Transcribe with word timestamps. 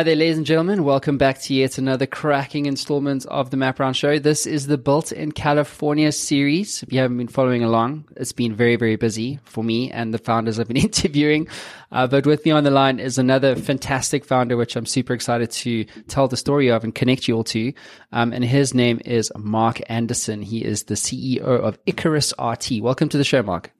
Hi 0.00 0.04
there, 0.04 0.16
ladies 0.16 0.38
and 0.38 0.46
gentlemen. 0.46 0.84
Welcome 0.84 1.18
back 1.18 1.42
to 1.42 1.52
yet 1.54 1.76
another 1.76 2.06
cracking 2.06 2.64
installment 2.64 3.26
of 3.26 3.50
the 3.50 3.58
Matt 3.58 3.76
Brown 3.76 3.92
Show. 3.92 4.18
This 4.18 4.46
is 4.46 4.66
the 4.66 4.78
Built 4.78 5.12
in 5.12 5.30
California 5.30 6.10
series. 6.10 6.82
If 6.82 6.90
you 6.90 7.00
haven't 7.00 7.18
been 7.18 7.28
following 7.28 7.62
along, 7.62 8.06
it's 8.16 8.32
been 8.32 8.54
very, 8.54 8.76
very 8.76 8.96
busy 8.96 9.40
for 9.44 9.62
me 9.62 9.90
and 9.90 10.14
the 10.14 10.16
founders 10.16 10.58
I've 10.58 10.68
been 10.68 10.76
interviewing. 10.78 11.48
Uh, 11.92 12.06
but 12.06 12.24
with 12.24 12.46
me 12.46 12.50
on 12.50 12.64
the 12.64 12.70
line 12.70 12.98
is 12.98 13.18
another 13.18 13.54
fantastic 13.54 14.24
founder, 14.24 14.56
which 14.56 14.74
I'm 14.74 14.86
super 14.86 15.12
excited 15.12 15.50
to 15.50 15.84
tell 16.08 16.28
the 16.28 16.36
story 16.38 16.70
of 16.70 16.82
and 16.82 16.94
connect 16.94 17.28
you 17.28 17.36
all 17.36 17.44
to. 17.44 17.74
Um, 18.10 18.32
and 18.32 18.42
his 18.42 18.72
name 18.72 19.02
is 19.04 19.30
Mark 19.36 19.82
Anderson. 19.90 20.40
He 20.40 20.64
is 20.64 20.84
the 20.84 20.94
CEO 20.94 21.42
of 21.42 21.78
Icarus 21.84 22.32
RT. 22.42 22.80
Welcome 22.80 23.10
to 23.10 23.18
the 23.18 23.24
show, 23.24 23.42
Mark. 23.42 23.70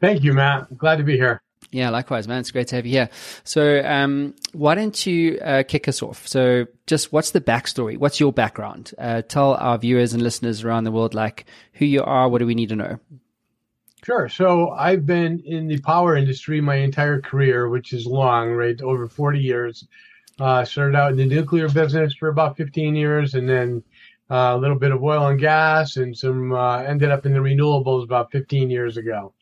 Thank 0.00 0.22
you, 0.22 0.32
Matt. 0.32 0.78
Glad 0.78 0.98
to 0.98 1.02
be 1.02 1.16
here. 1.16 1.42
Yeah, 1.72 1.90
likewise, 1.90 2.26
man. 2.26 2.40
It's 2.40 2.50
great 2.50 2.68
to 2.68 2.76
have 2.76 2.86
you 2.86 2.92
here. 2.92 3.10
So, 3.44 3.82
um, 3.84 4.34
why 4.52 4.74
don't 4.74 5.06
you 5.06 5.38
uh, 5.38 5.62
kick 5.62 5.86
us 5.86 6.02
off? 6.02 6.26
So, 6.26 6.66
just 6.86 7.12
what's 7.12 7.30
the 7.30 7.40
backstory? 7.40 7.96
What's 7.96 8.18
your 8.18 8.32
background? 8.32 8.92
Uh, 8.98 9.22
tell 9.22 9.54
our 9.54 9.78
viewers 9.78 10.12
and 10.12 10.22
listeners 10.22 10.64
around 10.64 10.84
the 10.84 10.90
world, 10.90 11.14
like 11.14 11.46
who 11.74 11.84
you 11.84 12.02
are. 12.02 12.28
What 12.28 12.38
do 12.38 12.46
we 12.46 12.56
need 12.56 12.70
to 12.70 12.76
know? 12.76 12.98
Sure. 14.02 14.28
So, 14.28 14.70
I've 14.70 15.06
been 15.06 15.40
in 15.46 15.68
the 15.68 15.78
power 15.78 16.16
industry 16.16 16.60
my 16.60 16.76
entire 16.76 17.20
career, 17.20 17.68
which 17.68 17.92
is 17.92 18.04
long, 18.04 18.50
right? 18.50 18.80
Over 18.82 19.08
40 19.08 19.38
years. 19.38 19.86
Uh, 20.40 20.64
started 20.64 20.96
out 20.96 21.12
in 21.12 21.18
the 21.18 21.26
nuclear 21.26 21.68
business 21.68 22.14
for 22.14 22.28
about 22.28 22.56
15 22.56 22.96
years, 22.96 23.34
and 23.34 23.48
then 23.48 23.84
uh, 24.28 24.54
a 24.54 24.58
little 24.58 24.78
bit 24.78 24.90
of 24.90 25.04
oil 25.04 25.28
and 25.28 25.38
gas, 25.38 25.96
and 25.98 26.16
some 26.16 26.52
uh, 26.52 26.78
ended 26.78 27.10
up 27.10 27.26
in 27.26 27.32
the 27.32 27.38
renewables 27.38 28.02
about 28.02 28.32
15 28.32 28.70
years 28.70 28.96
ago 28.96 29.34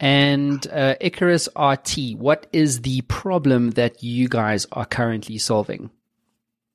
and 0.00 0.66
uh, 0.68 0.94
Icarus 1.00 1.48
RT. 1.56 2.16
What 2.16 2.46
is 2.52 2.82
the 2.82 3.00
problem 3.02 3.70
that 3.72 4.02
you 4.02 4.28
guys 4.28 4.66
are 4.72 4.86
currently 4.86 5.38
solving? 5.38 5.90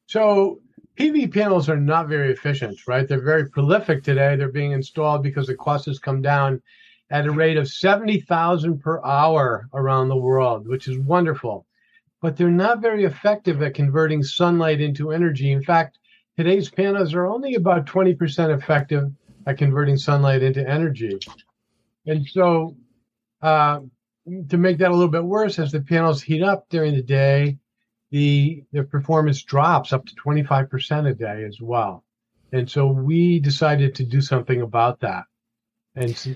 So 0.08 0.60
PV 0.98 1.34
panels 1.34 1.70
are 1.70 1.80
not 1.80 2.08
very 2.08 2.32
efficient, 2.32 2.80
right? 2.88 3.08
They're 3.08 3.24
very 3.24 3.50
prolific 3.50 4.04
today. 4.04 4.36
They're 4.36 4.52
being 4.52 4.74
installed 4.74 5.24
because 5.24 5.48
the 5.48 5.56
cost 5.56 5.86
has 5.86 6.00
come 6.00 6.22
down 6.22 6.62
at 7.10 7.26
a 7.26 7.32
rate 7.32 7.58
of 7.58 7.68
70,000 7.68 8.80
per 8.80 9.04
hour 9.04 9.68
around 9.74 10.10
the 10.10 10.16
world, 10.16 10.68
which 10.68 10.88
is 10.88 10.98
wonderful. 11.00 11.66
But 12.22 12.38
they're 12.38 12.50
not 12.50 12.82
very 12.82 13.06
effective 13.06 13.62
at 13.62 13.74
converting 13.74 14.24
sunlight 14.24 14.82
into 14.82 15.12
energy. 15.12 15.52
In 15.52 15.64
fact, 15.64 16.00
today's 16.38 16.70
panels 16.70 17.14
are 17.14 17.26
only 17.26 17.56
about 17.56 17.86
20% 17.86 18.56
effective 18.56 19.12
at 19.46 19.58
converting 19.58 19.98
sunlight 19.98 20.42
into 20.42 20.68
energy. 20.68 21.20
And 22.06 22.26
so 22.28 22.76
uh, 23.44 23.82
to 24.50 24.58
make 24.58 24.78
that 24.80 24.90
a 24.90 24.94
little 24.94 25.10
bit 25.10 25.24
worse, 25.24 25.60
as 25.60 25.72
the 25.72 25.82
panels 25.82 26.22
heat 26.22 26.42
up 26.42 26.68
during 26.70 26.96
the 26.96 27.04
day, 27.04 27.58
the 28.10 28.64
the 28.72 28.84
performance 28.84 29.44
drops 29.44 29.92
up 29.92 30.06
to 30.06 30.16
25% 30.16 31.10
a 31.10 31.14
day 31.14 31.44
as 31.44 31.60
well. 31.60 32.04
And 32.52 32.70
so 32.70 32.88
we 32.88 33.40
decided 33.40 33.96
to 33.96 34.06
do 34.06 34.22
something 34.22 34.62
about 34.62 35.02
that. 35.02 35.26
And 35.96 36.16
so, 36.16 36.30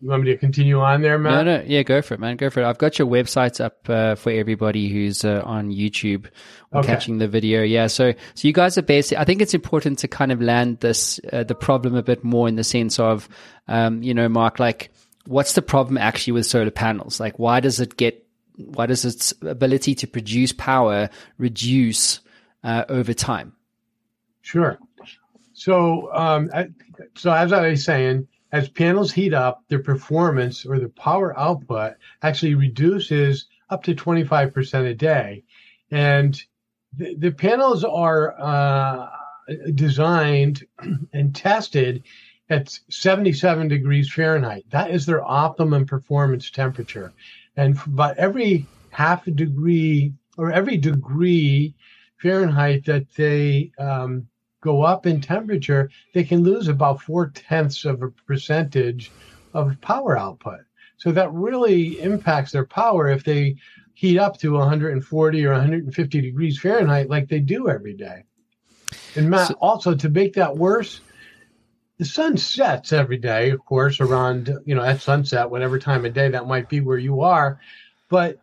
you 0.00 0.10
want 0.10 0.24
me 0.24 0.32
to 0.32 0.36
continue 0.36 0.80
on 0.80 1.00
there, 1.02 1.18
Matt? 1.18 1.46
No, 1.46 1.56
no, 1.56 1.64
yeah, 1.66 1.82
go 1.82 2.02
for 2.02 2.14
it, 2.14 2.20
man. 2.20 2.36
Go 2.36 2.50
for 2.50 2.60
it. 2.60 2.66
I've 2.66 2.78
got 2.78 2.98
your 2.98 3.08
websites 3.08 3.62
up 3.62 3.88
uh, 3.88 4.14
for 4.14 4.30
everybody 4.30 4.88
who's 4.88 5.24
uh, 5.24 5.42
on 5.44 5.70
YouTube 5.70 6.26
or 6.72 6.80
okay. 6.80 6.88
catching 6.88 7.18
the 7.18 7.28
video. 7.28 7.62
Yeah, 7.62 7.86
so 7.86 8.12
so 8.34 8.48
you 8.48 8.52
guys 8.52 8.76
are 8.76 8.82
basically. 8.82 9.18
I 9.18 9.24
think 9.24 9.40
it's 9.40 9.54
important 9.54 9.98
to 10.00 10.08
kind 10.08 10.30
of 10.30 10.40
land 10.40 10.80
this 10.80 11.20
uh, 11.32 11.44
the 11.44 11.54
problem 11.54 11.94
a 11.94 12.02
bit 12.02 12.22
more 12.22 12.48
in 12.48 12.56
the 12.56 12.64
sense 12.64 12.98
of, 12.98 13.28
um, 13.66 14.02
you 14.02 14.14
know, 14.14 14.28
Mark, 14.28 14.58
like 14.58 14.90
what's 15.26 15.54
the 15.54 15.62
problem 15.62 15.98
actually 15.98 16.32
with 16.34 16.46
solar 16.46 16.70
panels? 16.70 17.20
Like, 17.20 17.38
why 17.38 17.60
does 17.60 17.80
it 17.80 17.96
get, 17.96 18.26
why 18.56 18.86
does 18.86 19.04
its 19.04 19.32
ability 19.42 19.94
to 19.96 20.06
produce 20.06 20.52
power 20.52 21.10
reduce 21.38 22.20
uh, 22.62 22.84
over 22.88 23.14
time? 23.14 23.52
Sure. 24.42 24.78
So, 25.52 26.12
um, 26.12 26.50
I, 26.52 26.68
so 27.16 27.32
as 27.32 27.52
I 27.52 27.68
was 27.68 27.84
saying, 27.84 28.28
as 28.52 28.68
panels 28.68 29.12
heat 29.12 29.34
up, 29.34 29.64
their 29.68 29.82
performance 29.82 30.64
or 30.64 30.78
the 30.78 30.88
power 30.88 31.36
output 31.38 31.94
actually 32.22 32.54
reduces 32.54 33.46
up 33.70 33.82
to 33.84 33.94
25% 33.94 34.90
a 34.90 34.94
day. 34.94 35.42
And 35.90 36.40
the, 36.96 37.14
the 37.16 37.30
panels 37.32 37.82
are 37.82 38.34
uh, 38.40 39.08
designed 39.74 40.66
and 41.12 41.34
tested 41.34 42.02
at 42.50 42.78
77 42.90 43.68
degrees 43.68 44.12
Fahrenheit. 44.12 44.64
That 44.70 44.90
is 44.90 45.06
their 45.06 45.24
optimum 45.24 45.86
performance 45.86 46.50
temperature. 46.50 47.12
And 47.56 47.78
about 47.86 48.16
every 48.18 48.66
half 48.90 49.26
a 49.26 49.30
degree 49.30 50.12
or 50.36 50.52
every 50.52 50.76
degree 50.76 51.74
Fahrenheit 52.18 52.84
that 52.86 53.06
they 53.16 53.72
um, 53.78 54.26
go 54.60 54.82
up 54.82 55.06
in 55.06 55.20
temperature, 55.20 55.90
they 56.12 56.24
can 56.24 56.42
lose 56.42 56.68
about 56.68 57.00
four 57.00 57.28
tenths 57.28 57.84
of 57.84 58.02
a 58.02 58.10
percentage 58.10 59.10
of 59.52 59.80
power 59.80 60.18
output. 60.18 60.60
So 60.96 61.12
that 61.12 61.32
really 61.32 62.00
impacts 62.00 62.52
their 62.52 62.66
power 62.66 63.08
if 63.08 63.24
they 63.24 63.56
heat 63.94 64.18
up 64.18 64.38
to 64.38 64.52
140 64.52 65.46
or 65.46 65.52
150 65.52 66.20
degrees 66.20 66.58
Fahrenheit 66.58 67.08
like 67.08 67.28
they 67.28 67.40
do 67.40 67.68
every 67.68 67.94
day. 67.94 68.24
And 69.16 69.30
Matt, 69.30 69.48
so, 69.48 69.54
also 69.60 69.94
to 69.94 70.08
make 70.08 70.34
that 70.34 70.56
worse, 70.56 71.00
the 71.98 72.04
sun 72.04 72.36
sets 72.36 72.92
every 72.92 73.18
day, 73.18 73.50
of 73.50 73.64
course, 73.64 74.00
around, 74.00 74.52
you 74.64 74.74
know, 74.74 74.82
at 74.82 75.00
sunset, 75.00 75.50
whatever 75.50 75.78
time 75.78 76.04
of 76.04 76.12
day 76.12 76.28
that 76.28 76.48
might 76.48 76.68
be 76.68 76.80
where 76.80 76.98
you 76.98 77.20
are. 77.20 77.60
But 78.08 78.38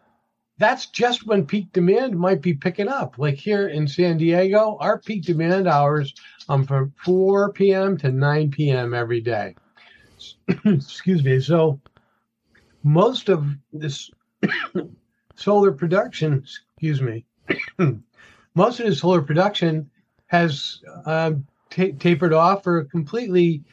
that's 0.58 0.86
just 0.86 1.26
when 1.26 1.46
peak 1.46 1.74
demand 1.74 2.18
might 2.18 2.42
be 2.42 2.54
picking 2.54 2.88
up. 2.88 3.18
Like 3.18 3.36
here 3.36 3.68
in 3.68 3.88
San 3.88 4.18
Diego, 4.18 4.78
our 4.80 5.00
peak 5.00 5.24
demand 5.24 5.68
hours 5.68 6.14
um 6.50 6.66
from 6.66 6.94
4 7.04 7.52
p.m. 7.54 7.98
to 7.98 8.12
9 8.12 8.52
p.m. 8.52 8.94
every 8.94 9.22
day. 9.22 9.56
Excuse 10.66 11.24
me. 11.24 11.40
So 11.40 11.80
most 12.84 13.30
of 13.30 13.46
this 13.74 14.10
solar 15.36 15.72
production, 15.72 16.44
excuse 16.44 17.02
me, 17.02 17.26
most 18.56 18.80
of 18.80 18.86
the 18.86 18.96
solar 18.96 19.22
production 19.22 19.90
has 20.28 20.82
uh, 21.06 21.32
t- 21.72 21.94
tapered 21.94 22.34
off 22.34 22.68
or 22.68 22.84
completely 22.84 23.64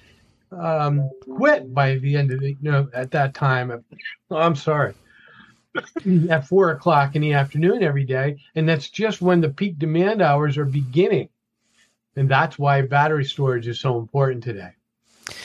um, 0.52 1.10
quit 1.20 1.74
by 1.74 1.96
the 1.96 2.16
end 2.16 2.32
of 2.32 2.40
the, 2.40 2.56
you 2.60 2.70
know, 2.70 2.88
at 2.94 3.10
that 3.10 3.34
time. 3.34 3.84
Oh, 4.30 4.36
I'm 4.36 4.56
sorry. 4.56 4.94
at 6.30 6.46
four 6.46 6.70
o'clock 6.70 7.14
in 7.14 7.22
the 7.22 7.34
afternoon 7.34 7.82
every 7.82 8.04
day. 8.04 8.38
And 8.54 8.68
that's 8.68 8.88
just 8.88 9.20
when 9.20 9.40
the 9.40 9.50
peak 9.50 9.78
demand 9.78 10.22
hours 10.22 10.56
are 10.56 10.64
beginning. 10.64 11.28
And 12.16 12.28
that's 12.28 12.58
why 12.58 12.82
battery 12.82 13.24
storage 13.24 13.68
is 13.68 13.78
so 13.78 13.98
important 13.98 14.42
today. 14.42 14.70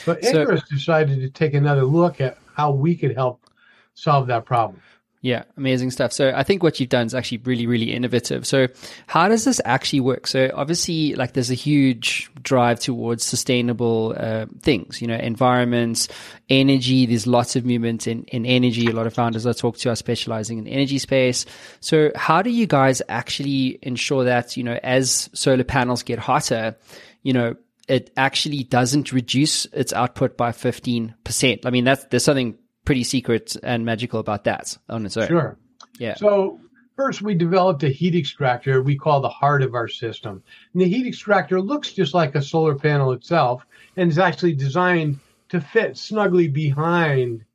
But 0.06 0.24
Icarus 0.24 0.62
so, 0.62 0.76
decided 0.76 1.20
to 1.20 1.30
take 1.30 1.54
another 1.54 1.84
look 1.84 2.22
at 2.22 2.38
how 2.56 2.72
we 2.72 2.96
could 2.96 3.14
help 3.14 3.46
solve 3.94 4.28
that 4.28 4.46
problem. 4.46 4.82
Yeah, 5.24 5.44
amazing 5.56 5.92
stuff. 5.92 6.12
So 6.12 6.34
I 6.36 6.44
think 6.44 6.64
what 6.64 6.82
you've 6.82 6.90
done 6.90 7.06
is 7.06 7.16
actually 7.16 7.38
really, 7.46 7.66
really 7.66 7.94
innovative. 7.94 8.46
So 8.46 8.68
how 9.08 9.30
does 9.30 9.46
this 9.46 9.62
actually 9.64 10.02
work? 10.02 10.28
So 10.28 10.52
obviously, 10.54 11.16
like 11.16 11.32
there's 11.32 11.50
a 11.50 11.54
huge 11.54 12.30
drive 12.42 12.82
towards 12.82 13.24
sustainable 13.24 14.16
uh, 14.18 14.48
things, 14.60 15.02
you 15.02 15.08
know, 15.08 15.16
environments, 15.16 16.10
energy. 16.50 17.06
There's 17.06 17.26
lots 17.26 17.56
of 17.56 17.66
movement 17.66 18.06
in, 18.06 18.26
in 18.26 18.46
energy. 18.46 18.88
A 18.88 18.92
lot 18.92 19.08
of 19.08 19.14
founders 19.14 19.48
I 19.48 19.54
talk 19.54 19.78
to 19.78 19.92
are 19.92 19.96
specializing 19.96 20.58
in 20.58 20.68
energy 20.68 20.98
space. 20.98 21.46
So 21.80 22.12
how 22.18 22.42
do 22.42 22.50
you 22.50 22.68
guys 22.68 23.02
actually 23.08 23.80
ensure 23.82 24.26
that, 24.26 24.58
you 24.58 24.64
know, 24.66 24.78
as 24.84 25.30
solar 25.32 25.64
panels 25.64 26.04
get 26.04 26.20
hotter, 26.20 26.76
you 27.22 27.32
know, 27.32 27.56
it 27.88 28.12
actually 28.18 28.66
doesn't 28.66 29.14
reduce 29.14 29.68
its 29.68 29.94
output 29.94 30.36
by 30.36 30.52
15%. 30.52 31.66
I 31.66 31.70
mean, 31.70 31.86
that's, 31.86 32.04
there's 32.06 32.26
something 32.26 32.58
pretty 32.86 33.04
secret 33.04 33.56
and 33.64 33.86
magical 33.86 34.20
about 34.20 34.44
that 34.44 34.78
on 34.90 35.06
its 35.06 35.18
own. 35.18 35.28
Sure. 35.28 35.58
Yeah. 35.98 36.16
So 36.16 36.60
first 36.96 37.22
we 37.22 37.34
developed 37.34 37.84
a 37.84 37.90
heat 37.90 38.16
extractor 38.16 38.82
we 38.82 38.98
call 38.98 39.22
the 39.22 39.30
heart 39.30 39.64
of 39.64 39.74
our 39.74 39.88
system. 39.88 40.44
And 40.74 40.82
the 40.82 40.88
heat 40.88 41.08
extractor 41.08 41.62
looks 41.62 41.94
just 41.94 42.14
like 42.14 42.36
a 42.36 42.42
solar 42.42 42.76
panel 42.76 43.12
itself 43.12 43.66
and 43.96 44.10
is 44.10 44.20
actually 44.20 44.54
designed 44.54 45.20
to 45.50 45.62
fit 45.62 45.98
snugly 45.98 46.48
behind 46.48 47.46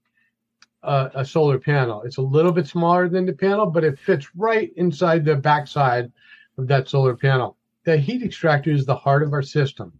a, 0.83 1.11
a 1.17 1.25
solar 1.25 1.59
panel. 1.59 2.03
It's 2.03 2.19
a 2.19 2.23
little 2.23 2.53
bit 2.53 2.67
smaller 2.67 3.09
than 3.09 3.27
the 3.27 3.33
panel, 3.33 3.67
but 3.67 3.85
it 3.85 3.99
fits 3.99 4.29
right 4.37 4.73
inside 4.77 5.25
the 5.25 5.37
backside 5.37 6.13
of 6.57 6.69
that 6.69 6.89
solar 6.89 7.17
panel. 7.17 7.57
The 7.85 7.97
heat 7.97 8.23
extractor 8.23 8.71
is 8.71 8.87
the 8.87 8.97
heart 8.97 9.23
of 9.23 9.33
our 9.33 9.43
system. 9.43 9.93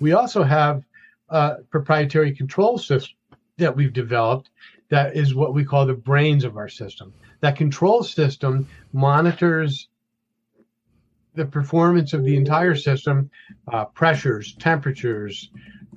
We 0.00 0.12
also 0.12 0.42
have 0.42 0.84
a 1.28 1.56
proprietary 1.70 2.34
control 2.34 2.78
system 2.78 3.15
that 3.58 3.74
we've 3.74 3.92
developed 3.92 4.50
that 4.90 5.16
is 5.16 5.34
what 5.34 5.54
we 5.54 5.64
call 5.64 5.86
the 5.86 5.94
brains 5.94 6.44
of 6.44 6.56
our 6.56 6.68
system. 6.68 7.12
That 7.40 7.56
control 7.56 8.02
system 8.02 8.68
monitors 8.92 9.88
the 11.34 11.46
performance 11.46 12.12
of 12.14 12.24
the 12.24 12.36
entire 12.36 12.74
system, 12.74 13.30
uh, 13.70 13.84
pressures, 13.86 14.54
temperatures, 14.54 15.50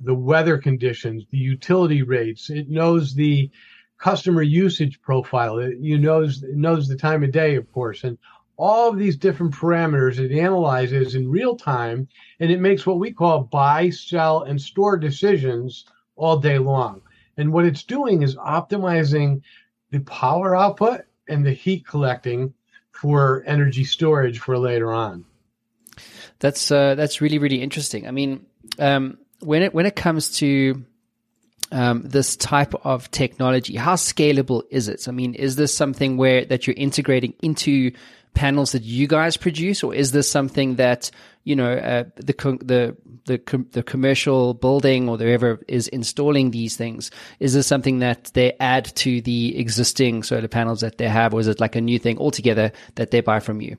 the 0.03 0.13
weather 0.13 0.57
conditions, 0.57 1.23
the 1.31 1.37
utility 1.37 2.01
rates. 2.01 2.49
It 2.49 2.69
knows 2.69 3.13
the 3.13 3.49
customer 3.97 4.41
usage 4.41 5.01
profile. 5.01 5.59
It 5.59 5.77
you 5.79 5.97
knows 5.97 6.43
it 6.43 6.55
knows 6.55 6.87
the 6.87 6.95
time 6.95 7.23
of 7.23 7.31
day, 7.31 7.55
of 7.55 7.71
course, 7.71 8.03
and 8.03 8.17
all 8.57 8.89
of 8.89 8.97
these 8.97 9.15
different 9.15 9.53
parameters. 9.53 10.19
It 10.19 10.37
analyzes 10.37 11.15
in 11.15 11.29
real 11.29 11.55
time, 11.55 12.07
and 12.39 12.51
it 12.51 12.59
makes 12.59 12.85
what 12.85 12.99
we 12.99 13.11
call 13.11 13.43
buy, 13.43 13.89
sell, 13.89 14.43
and 14.43 14.59
store 14.61 14.97
decisions 14.97 15.85
all 16.15 16.37
day 16.37 16.57
long. 16.57 17.01
And 17.39 17.53
what 17.53 17.65
it's 17.65 17.83
doing 17.83 18.21
is 18.21 18.35
optimizing 18.35 19.41
the 19.91 19.99
power 20.01 20.55
output 20.55 21.01
and 21.29 21.45
the 21.45 21.53
heat 21.53 21.87
collecting 21.87 22.53
for 22.91 23.43
energy 23.47 23.85
storage 23.85 24.39
for 24.39 24.57
later 24.57 24.91
on. 24.91 25.23
That's 26.39 26.71
uh, 26.71 26.95
that's 26.95 27.21
really 27.21 27.37
really 27.37 27.61
interesting. 27.61 28.07
I 28.07 28.11
mean, 28.11 28.45
um, 28.77 29.17
when 29.39 29.61
it 29.61 29.73
when 29.73 29.85
it 29.85 29.95
comes 29.95 30.37
to 30.37 30.83
um, 31.71 32.01
this 32.03 32.35
type 32.35 32.73
of 32.85 33.09
technology, 33.11 33.75
how 33.75 33.95
scalable 33.95 34.63
is 34.69 34.89
it? 34.89 35.07
I 35.07 35.11
mean, 35.11 35.33
is 35.33 35.55
this 35.55 35.73
something 35.73 36.17
where 36.17 36.45
that 36.45 36.67
you're 36.67 36.75
integrating 36.77 37.33
into 37.41 37.91
panels 38.33 38.73
that 38.73 38.83
you 38.83 39.07
guys 39.07 39.37
produce, 39.37 39.83
or 39.83 39.93
is 39.93 40.11
this 40.11 40.29
something 40.29 40.75
that 40.75 41.11
you 41.49 41.55
know 41.55 41.73
uh, 41.73 42.03
the 42.15 42.33
the 42.61 42.95
the 43.25 43.65
the 43.71 43.83
commercial 43.83 44.53
building 44.53 45.09
or 45.09 45.17
whoever 45.17 45.59
is 45.67 45.87
installing 45.87 46.51
these 46.51 46.77
things? 46.77 47.11
Is 47.39 47.53
this 47.53 47.67
something 47.67 47.99
that 47.99 48.31
they 48.33 48.53
add 48.59 48.85
to 48.97 49.21
the 49.21 49.57
existing 49.57 50.23
solar 50.23 50.47
panels 50.47 50.81
that 50.81 50.97
they 50.99 51.09
have, 51.09 51.33
or 51.33 51.39
is 51.39 51.47
it 51.47 51.59
like 51.59 51.75
a 51.75 51.81
new 51.81 51.99
thing 51.99 52.17
altogether 52.19 52.71
that 52.95 53.11
they 53.11 53.21
buy 53.21 53.39
from 53.39 53.61
you? 53.61 53.77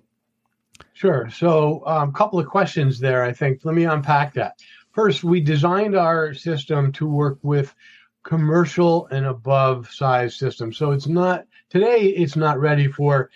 Sure. 0.95 1.31
So, 1.31 1.83
a 1.87 2.01
um, 2.01 2.13
couple 2.13 2.39
of 2.39 2.47
questions 2.47 2.99
there. 2.99 3.23
I 3.23 3.33
think. 3.33 3.61
Let 3.65 3.75
me 3.75 3.85
unpack 3.85 4.35
that. 4.35 4.61
First, 4.93 5.23
we 5.23 5.41
designed 5.41 5.97
our 5.97 6.35
system 6.35 6.91
to 6.93 7.07
work 7.07 7.39
with 7.43 7.75
commercial 8.23 9.07
and 9.07 9.27
above 9.27 9.91
size 9.91 10.37
systems. 10.37 10.77
So 10.77 10.91
it's 10.91 11.07
not 11.07 11.47
today. 11.71 12.09
It's 12.09 12.37
not 12.37 12.59
ready 12.59 12.89
for 12.89 13.31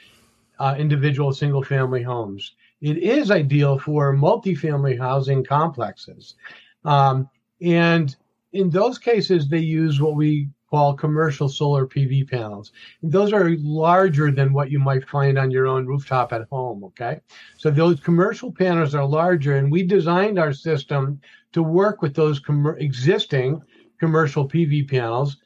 uh, 0.58 0.74
individual 0.78 1.32
single 1.32 1.62
family 1.62 2.02
homes. 2.02 2.54
It 2.84 2.98
is 2.98 3.30
ideal 3.30 3.78
for 3.78 4.14
multifamily 4.14 4.98
housing 4.98 5.42
complexes. 5.42 6.34
Um, 6.84 7.30
and 7.62 8.14
in 8.52 8.68
those 8.68 8.98
cases, 8.98 9.48
they 9.48 9.60
use 9.60 10.02
what 10.02 10.16
we 10.16 10.50
call 10.68 10.92
commercial 10.92 11.48
solar 11.48 11.86
PV 11.86 12.28
panels. 12.30 12.72
And 13.00 13.10
those 13.10 13.32
are 13.32 13.56
larger 13.56 14.30
than 14.30 14.52
what 14.52 14.70
you 14.70 14.78
might 14.78 15.08
find 15.08 15.38
on 15.38 15.50
your 15.50 15.66
own 15.66 15.86
rooftop 15.86 16.30
at 16.34 16.46
home. 16.50 16.84
Okay. 16.84 17.20
So 17.56 17.70
those 17.70 18.00
commercial 18.00 18.52
panels 18.52 18.94
are 18.94 19.06
larger, 19.06 19.56
and 19.56 19.72
we 19.72 19.82
designed 19.82 20.38
our 20.38 20.52
system 20.52 21.22
to 21.52 21.62
work 21.62 22.02
with 22.02 22.14
those 22.14 22.38
com- 22.38 22.76
existing 22.78 23.62
commercial 23.98 24.46
PV 24.46 24.90
panels. 24.90 25.38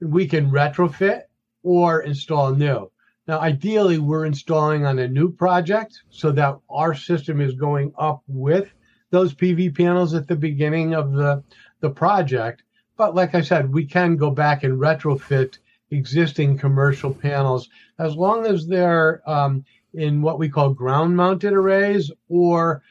We 0.00 0.26
can 0.26 0.50
retrofit 0.50 1.24
or 1.62 2.00
install 2.04 2.54
new. 2.54 2.90
Now, 3.28 3.40
ideally, 3.40 3.98
we're 3.98 4.24
installing 4.24 4.86
on 4.86 5.00
a 5.00 5.08
new 5.08 5.30
project 5.30 6.02
so 6.10 6.30
that 6.32 6.58
our 6.70 6.94
system 6.94 7.40
is 7.40 7.54
going 7.54 7.92
up 7.98 8.22
with 8.28 8.70
those 9.10 9.34
PV 9.34 9.76
panels 9.76 10.14
at 10.14 10.28
the 10.28 10.36
beginning 10.36 10.94
of 10.94 11.12
the, 11.12 11.42
the 11.80 11.90
project. 11.90 12.62
But 12.96 13.14
like 13.14 13.34
I 13.34 13.40
said, 13.40 13.72
we 13.72 13.84
can 13.84 14.16
go 14.16 14.30
back 14.30 14.62
and 14.62 14.78
retrofit 14.78 15.58
existing 15.90 16.58
commercial 16.58 17.12
panels 17.12 17.68
as 17.98 18.16
long 18.16 18.46
as 18.46 18.66
they're 18.66 19.22
um, 19.28 19.64
in 19.94 20.22
what 20.22 20.38
we 20.38 20.48
call 20.48 20.70
ground 20.70 21.16
mounted 21.16 21.52
arrays 21.52 22.10
or 22.28 22.82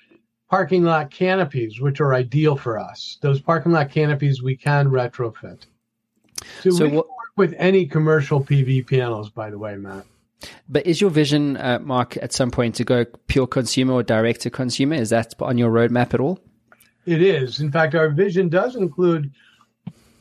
parking 0.50 0.84
lot 0.84 1.12
canopies, 1.12 1.80
which 1.80 2.00
are 2.02 2.14
ideal 2.14 2.56
for 2.56 2.78
us. 2.78 3.18
Those 3.22 3.42
parking 3.42 3.72
lot 3.72 3.90
canopies 3.90 4.42
we 4.42 4.56
can 4.56 4.88
retrofit. 4.88 5.66
So, 6.62 6.72
so 6.72 6.84
we 6.84 6.90
can 6.90 6.98
work 6.98 7.08
with 7.36 7.54
any 7.58 7.86
commercial 7.86 8.44
PV 8.44 8.88
panels, 8.88 9.30
by 9.30 9.50
the 9.50 9.58
way, 9.58 9.76
Matt. 9.76 10.06
But 10.68 10.86
is 10.86 11.02
your 11.02 11.10
vision, 11.10 11.58
uh, 11.58 11.80
Mark, 11.82 12.18
at 12.18 12.34
some 12.34 12.52
point 12.52 12.76
to 12.76 12.84
go 12.84 13.06
pure 13.28 13.48
consumer 13.48 13.94
or 13.94 14.04
direct 14.04 14.42
to 14.42 14.50
consumer? 14.50 14.96
Is 14.96 15.10
that 15.10 15.34
on 15.40 15.58
your 15.58 15.72
roadmap 15.72 16.14
at 16.14 16.20
all? 16.20 16.40
It 17.06 17.22
is. 17.22 17.60
In 17.60 17.72
fact, 17.72 17.96
our 17.96 18.10
vision 18.10 18.50
does 18.50 18.76
include 18.76 19.32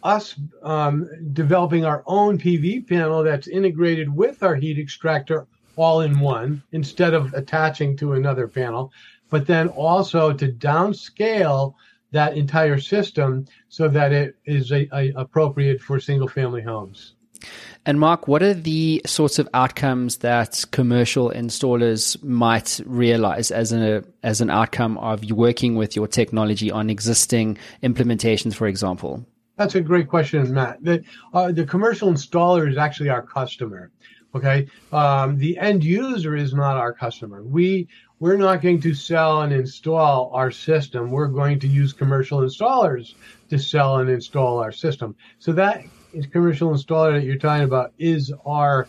us 0.03 0.35
um, 0.63 1.09
developing 1.33 1.85
our 1.85 2.03
own 2.07 2.39
PV 2.39 2.87
panel 2.87 3.23
that's 3.23 3.49
integrated 3.49 4.15
with 4.15 4.43
our 4.43 4.55
heat 4.55 4.79
extractor 4.79 5.47
all 5.77 6.03
in 6.03 6.21
one 6.21 6.63
instead 6.73 7.15
of 7.15 7.33
attaching 7.33 7.97
to 7.97 8.13
another 8.13 8.47
panel, 8.47 8.93
but 9.31 9.47
then 9.47 9.69
also 9.69 10.33
to 10.33 10.53
downscale 10.53 11.75
that 12.13 12.37
entire 12.37 12.79
system 12.79 13.47
so 13.69 13.89
that 13.89 14.13
it 14.13 14.37
is 14.45 14.71
a, 14.71 14.89
a 14.93 15.13
appropriate 15.17 15.81
for 15.81 15.99
single 15.99 16.29
family 16.29 16.63
homes. 16.63 17.15
And 17.87 18.01
Mark, 18.01 18.27
what 18.29 18.43
are 18.43 18.55
the 18.55 19.03
sorts 19.05 19.39
of 19.39 19.49
outcomes 19.53 20.19
that 20.19 20.65
commercial 20.71 21.31
installers 21.31 22.23
might 22.23 22.81
realize 22.87 23.51
as 23.51 23.73
an 23.73 24.07
as 24.23 24.41
an 24.41 24.51
outcome 24.51 24.97
of 24.99 25.31
working 25.31 25.77
with 25.77 25.95
your 25.95 26.07
technology 26.07 26.71
on 26.71 26.89
existing 26.89 27.59
implementations, 27.83 28.55
for 28.55 28.67
example? 28.67 29.27
That's 29.57 29.75
a 29.75 29.81
great 29.81 30.09
question, 30.09 30.53
Matt. 30.53 30.83
The, 30.83 31.05
uh, 31.33 31.53
the 31.53 31.65
commercial 31.65 32.11
installer 32.11 32.69
is 32.69 32.77
actually 32.77 33.11
our 33.11 33.23
customer. 33.23 33.91
Okay, 34.35 34.67
um, 34.93 35.39
the 35.39 35.57
end 35.59 35.85
user 35.85 36.35
is 36.35 36.55
not 36.55 36.77
our 36.77 36.93
customer. 36.93 37.45
We 37.45 37.87
we're 38.19 38.37
not 38.37 38.63
going 38.63 38.81
to 38.81 38.95
sell 38.95 39.43
and 39.43 39.53
install 39.53 40.31
our 40.33 40.51
system. 40.51 41.11
We're 41.11 41.29
going 41.29 41.59
to 41.61 41.69
use 41.69 41.93
commercial 41.93 42.41
installers 42.41 43.15
to 43.55 43.63
sell 43.63 43.99
and 43.99 44.11
install 44.11 44.59
our 44.59 44.73
system. 44.73 45.15
So 45.39 45.53
that 45.53 45.85
commercial 46.33 46.71
installer 46.71 47.15
that 47.15 47.25
you're 47.25 47.37
talking 47.37 47.65
about 47.65 47.93
is 47.99 48.33
our 48.45 48.89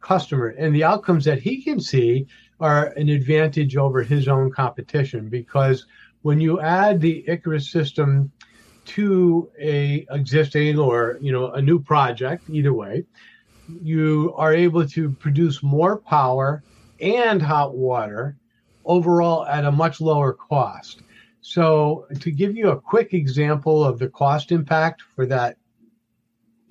customer, 0.00 0.48
and 0.48 0.74
the 0.74 0.84
outcomes 0.84 1.24
that 1.24 1.40
he 1.40 1.62
can 1.62 1.80
see 1.80 2.26
are 2.58 2.86
an 2.96 3.08
advantage 3.08 3.76
over 3.76 4.02
his 4.02 4.26
own 4.26 4.50
competition 4.50 5.28
because 5.28 5.86
when 6.22 6.40
you 6.40 6.60
add 6.60 7.00
the 7.00 7.24
Icarus 7.28 7.70
system 7.70 8.30
to 8.84 9.48
a 9.60 10.04
existing 10.10 10.78
or 10.78 11.18
you 11.20 11.30
know 11.30 11.52
a 11.52 11.62
new 11.62 11.78
project, 11.78 12.42
either 12.50 12.72
way, 12.72 13.04
you 13.80 14.34
are 14.36 14.52
able 14.52 14.86
to 14.88 15.10
produce 15.10 15.62
more 15.62 15.96
power 15.96 16.64
and 17.00 17.40
hot 17.40 17.76
water 17.76 18.36
overall 18.84 19.46
at 19.46 19.64
a 19.64 19.70
much 19.70 20.00
lower 20.00 20.32
cost. 20.32 21.02
So, 21.42 22.06
to 22.20 22.30
give 22.30 22.56
you 22.56 22.70
a 22.70 22.80
quick 22.80 23.12
example 23.12 23.84
of 23.84 23.98
the 23.98 24.08
cost 24.08 24.52
impact 24.52 25.02
for 25.02 25.26
that 25.26 25.56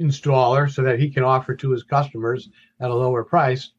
installer 0.01 0.71
so 0.71 0.81
that 0.83 0.99
he 0.99 1.09
can 1.09 1.23
offer 1.23 1.55
to 1.55 1.71
his 1.71 1.83
customers 1.83 2.49
at 2.79 2.89
a 2.89 2.95
lower 2.95 3.23
price. 3.23 3.71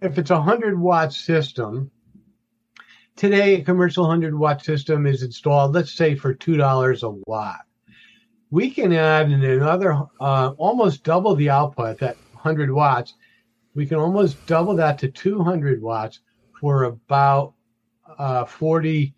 If 0.00 0.18
it's 0.18 0.30
a 0.30 0.36
100 0.36 0.78
watt 0.78 1.12
system, 1.12 1.90
today 3.16 3.54
a 3.54 3.64
commercial 3.64 4.04
100 4.04 4.36
watt 4.36 4.64
system 4.64 5.06
is 5.06 5.22
installed, 5.22 5.74
let's 5.74 5.92
say, 5.92 6.14
for 6.14 6.34
$2 6.34 7.02
a 7.02 7.10
watt. 7.26 7.60
We 8.50 8.70
can 8.70 8.92
add 8.92 9.30
another, 9.30 10.02
uh, 10.20 10.52
almost 10.58 11.04
double 11.04 11.34
the 11.34 11.50
output, 11.50 11.98
that 12.00 12.16
100 12.32 12.70
watts. 12.70 13.14
We 13.74 13.86
can 13.86 13.98
almost 13.98 14.44
double 14.46 14.74
that 14.76 14.98
to 14.98 15.08
200 15.08 15.80
watts 15.80 16.20
for 16.60 16.84
about 16.84 17.54
uh, 18.18 18.44
$40 18.44 19.14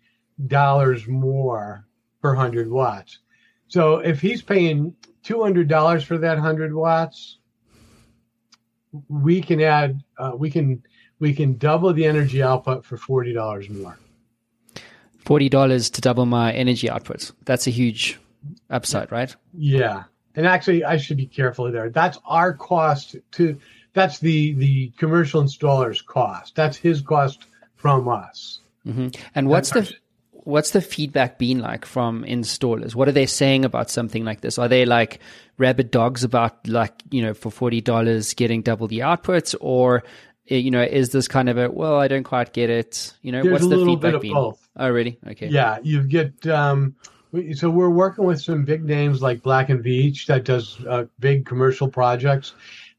more 1.07 1.85
per 2.21 2.35
100 2.35 2.69
watts. 2.69 3.19
So 3.67 3.97
if 3.97 4.21
he's 4.21 4.41
paying 4.41 4.95
two 5.23 5.41
hundred 5.41 5.67
dollars 5.67 6.03
for 6.03 6.17
that 6.19 6.37
hundred 6.37 6.73
watts, 6.73 7.39
we 9.09 9.41
can 9.41 9.61
add 9.61 10.01
uh, 10.17 10.31
we 10.37 10.49
can 10.49 10.83
we 11.19 11.33
can 11.33 11.57
double 11.57 11.93
the 11.93 12.05
energy 12.05 12.41
output 12.41 12.85
for 12.85 12.97
forty 12.97 13.33
dollars 13.33 13.69
more. 13.69 13.97
Forty 15.17 15.49
dollars 15.49 15.89
to 15.91 16.01
double 16.01 16.25
my 16.25 16.53
energy 16.53 16.89
output. 16.89 17.31
That's 17.45 17.67
a 17.67 17.71
huge 17.71 18.19
upside, 18.69 19.11
right? 19.11 19.35
Yeah, 19.57 20.03
and 20.35 20.45
actually, 20.45 20.83
I 20.85 20.97
should 20.97 21.17
be 21.17 21.25
careful 21.25 21.71
there. 21.71 21.89
That's 21.89 22.19
our 22.25 22.53
cost 22.53 23.15
to. 23.33 23.59
That's 23.93 24.19
the 24.19 24.53
the 24.53 24.89
commercial 24.97 25.41
installer's 25.41 26.01
cost. 26.01 26.55
That's 26.55 26.77
his 26.77 27.01
cost 27.01 27.45
from 27.75 28.07
us. 28.07 28.59
Mm-hmm. 28.85 29.07
And 29.33 29.49
what's 29.49 29.71
the 29.71 29.91
what's 30.45 30.71
the 30.71 30.81
feedback 30.81 31.37
been 31.37 31.59
like 31.59 31.85
from 31.85 32.23
installers? 32.23 32.95
What 32.95 33.07
are 33.07 33.11
they 33.11 33.25
saying 33.25 33.65
about 33.65 33.89
something 33.89 34.23
like 34.23 34.41
this? 34.41 34.57
Are 34.57 34.69
they 34.69 34.85
like 34.85 35.19
rabid 35.57 35.91
dogs 35.91 36.23
about 36.23 36.67
like 36.67 36.93
you 37.11 37.21
know 37.21 37.33
for 37.33 37.51
forty 37.51 37.81
dollars 37.81 38.33
getting 38.33 38.61
double 38.61 38.87
the 38.87 38.99
outputs, 38.99 39.55
or 39.59 40.03
eh, 40.49 40.57
you 40.57 40.71
know 40.71 40.81
is 40.81 41.09
this 41.09 41.27
kind 41.27 41.49
of 41.49 41.57
a 41.57 41.69
well 41.69 41.99
I 41.99 42.07
don't 42.07 42.23
quite 42.23 42.53
get 42.53 42.69
it? 42.69 43.13
You 43.21 43.33
know 43.33 43.43
There's 43.43 43.63
what's 43.63 43.67
the 43.67 43.85
feedback 43.85 44.21
been? 44.21 44.33
Both. 44.33 44.67
Oh 44.77 44.89
really? 44.89 45.19
Okay. 45.27 45.47
Yeah, 45.47 45.79
you 45.83 46.03
get. 46.03 46.47
Um, 46.47 46.95
so 47.53 47.69
we're 47.69 47.89
working 47.89 48.23
with 48.23 48.41
some 48.41 48.63
big 48.63 48.85
names 48.85 49.21
like 49.21 49.41
Black 49.41 49.69
and 49.69 49.83
Veatch 49.83 50.27
that 50.27 50.45
does 50.45 50.79
uh, 50.87 51.05
big 51.19 51.45
commercial 51.45 51.89
projects 51.89 52.53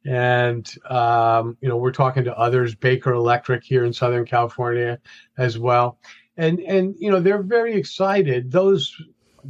and 0.04 0.72
um, 0.88 1.56
you 1.60 1.68
know 1.68 1.76
we're 1.76 1.90
talking 1.90 2.24
to 2.24 2.36
others 2.38 2.74
baker 2.74 3.12
electric 3.12 3.64
here 3.64 3.84
in 3.84 3.92
southern 3.92 4.24
california 4.24 5.00
as 5.36 5.58
well 5.58 5.98
and 6.36 6.60
and 6.60 6.94
you 6.98 7.10
know 7.10 7.20
they're 7.20 7.42
very 7.42 7.74
excited 7.74 8.50
those 8.50 8.96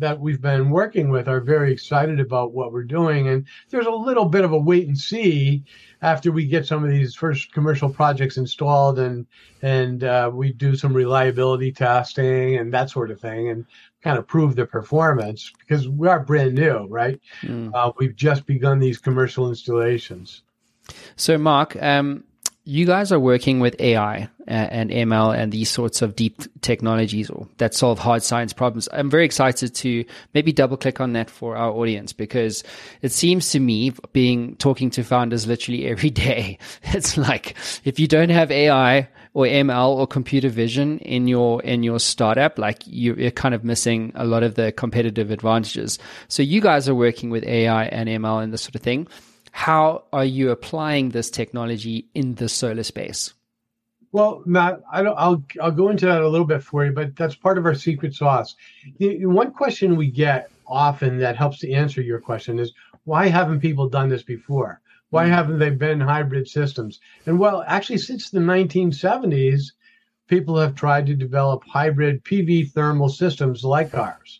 that 0.00 0.20
we've 0.20 0.40
been 0.40 0.70
working 0.70 1.10
with 1.10 1.28
are 1.28 1.40
very 1.40 1.72
excited 1.72 2.20
about 2.20 2.52
what 2.52 2.72
we're 2.72 2.84
doing. 2.84 3.28
And 3.28 3.46
there's 3.70 3.86
a 3.86 3.90
little 3.90 4.26
bit 4.26 4.44
of 4.44 4.52
a 4.52 4.58
wait 4.58 4.86
and 4.86 4.98
see 4.98 5.64
after 6.02 6.30
we 6.30 6.46
get 6.46 6.66
some 6.66 6.84
of 6.84 6.90
these 6.90 7.14
first 7.14 7.52
commercial 7.52 7.88
projects 7.88 8.36
installed 8.36 8.98
and 8.98 9.26
and 9.62 10.04
uh, 10.04 10.30
we 10.32 10.52
do 10.52 10.76
some 10.76 10.94
reliability 10.94 11.72
testing 11.72 12.56
and 12.56 12.72
that 12.72 12.90
sort 12.90 13.10
of 13.10 13.20
thing 13.20 13.48
and 13.48 13.64
kind 14.02 14.18
of 14.18 14.26
prove 14.26 14.54
the 14.54 14.66
performance 14.66 15.52
because 15.60 15.88
we 15.88 16.06
are 16.08 16.20
brand 16.20 16.54
new, 16.54 16.86
right? 16.86 17.20
Mm. 17.42 17.72
Uh, 17.74 17.92
we've 17.98 18.14
just 18.14 18.46
begun 18.46 18.78
these 18.78 18.98
commercial 18.98 19.48
installations. 19.48 20.42
So, 21.16 21.36
Mark, 21.38 21.76
um, 21.82 22.22
you 22.68 22.85
guys 22.85 23.12
are 23.12 23.20
working 23.20 23.61
with 23.61 23.80
AI 23.80 24.25
uh, 24.25 24.50
and 24.50 24.90
ML 24.90 25.38
and 25.38 25.52
these 25.52 25.70
sorts 25.70 26.02
of 26.02 26.16
deep 26.16 26.42
technologies 26.62 27.30
that 27.58 27.75
solve 27.75 28.00
hard 28.00 28.25
science 28.25 28.52
problems. 28.52 28.88
I'm 28.92 29.08
very 29.08 29.25
excited 29.25 29.73
to 29.76 30.04
maybe 30.35 30.52
double 30.52 30.76
click 30.76 31.00
on 31.00 31.12
that 31.12 31.30
for 31.30 31.56
our 31.56 31.70
audience 31.70 32.12
because 32.12 32.64
it 33.02 33.12
seems 33.12 33.52
to 33.52 33.61
me 33.61 33.92
being 34.12 34.56
talking 34.56 34.90
to 34.90 35.04
founders 35.04 35.46
literally 35.46 35.87
every 35.87 36.11
day. 36.11 36.58
It's 36.82 37.16
like 37.16 37.54
if 37.85 38.00
you 38.00 38.08
don't 38.08 38.30
have 38.30 38.50
AI 38.50 39.08
or 39.32 39.44
ML 39.44 39.90
or 39.90 40.08
computer 40.08 40.49
vision 40.49 40.99
in 40.99 41.28
your 41.28 41.62
in 41.62 41.85
your 41.85 42.00
startup, 42.00 42.58
like 42.58 42.82
you're 42.85 43.30
kind 43.30 43.54
of 43.54 43.62
missing 43.62 44.11
a 44.16 44.25
lot 44.25 44.42
of 44.42 44.56
the 44.56 44.73
competitive 44.73 45.30
advantages. 45.30 46.00
So 46.26 46.42
you 46.42 46.61
guys 46.61 46.88
are 46.88 46.96
working 46.96 47.30
with 47.30 47.44
AI 47.44 47.85
and 47.85 48.08
ML 48.08 48.42
and 48.42 48.52
this 48.52 48.62
sort 48.62 48.75
of 48.75 48.82
thing 48.82 49.06
how 49.56 50.04
are 50.12 50.26
you 50.26 50.50
applying 50.50 51.08
this 51.08 51.30
technology 51.30 52.06
in 52.12 52.34
the 52.34 52.46
solar 52.46 52.82
space? 52.82 53.32
Well, 54.12 54.42
Matt, 54.44 54.82
I 54.92 55.00
will 55.00 55.42
I'll 55.62 55.70
go 55.70 55.88
into 55.88 56.04
that 56.04 56.20
a 56.20 56.28
little 56.28 56.46
bit 56.46 56.62
for 56.62 56.84
you, 56.84 56.92
but 56.92 57.16
that's 57.16 57.34
part 57.34 57.56
of 57.56 57.64
our 57.64 57.75
secret 57.75 58.14
sauce. 58.14 58.54
The, 58.98 59.25
one 59.25 59.52
question 59.52 59.96
we 59.96 60.10
get 60.10 60.50
often 60.66 61.18
that 61.20 61.36
helps 61.36 61.58
to 61.60 61.72
answer 61.72 62.02
your 62.02 62.20
question 62.20 62.58
is 62.58 62.75
why 63.04 63.28
haven't 63.28 63.60
people 63.60 63.88
done 63.88 64.10
this 64.10 64.22
before? 64.22 64.82
Why 65.08 65.25
hmm. 65.25 65.32
haven't 65.32 65.58
they 65.58 65.70
been 65.70 66.00
hybrid 66.00 66.46
systems? 66.46 67.00
And 67.25 67.38
well, 67.38 67.64
actually, 67.66 67.98
since 67.98 68.28
the 68.28 68.40
1970s, 68.40 69.72
people 70.28 70.58
have 70.58 70.75
tried 70.75 71.06
to 71.06 71.14
develop 71.14 71.64
hybrid 71.66 72.22
PV 72.25 72.72
thermal 72.72 73.08
systems 73.08 73.64
like 73.64 73.94
ours. 73.94 74.38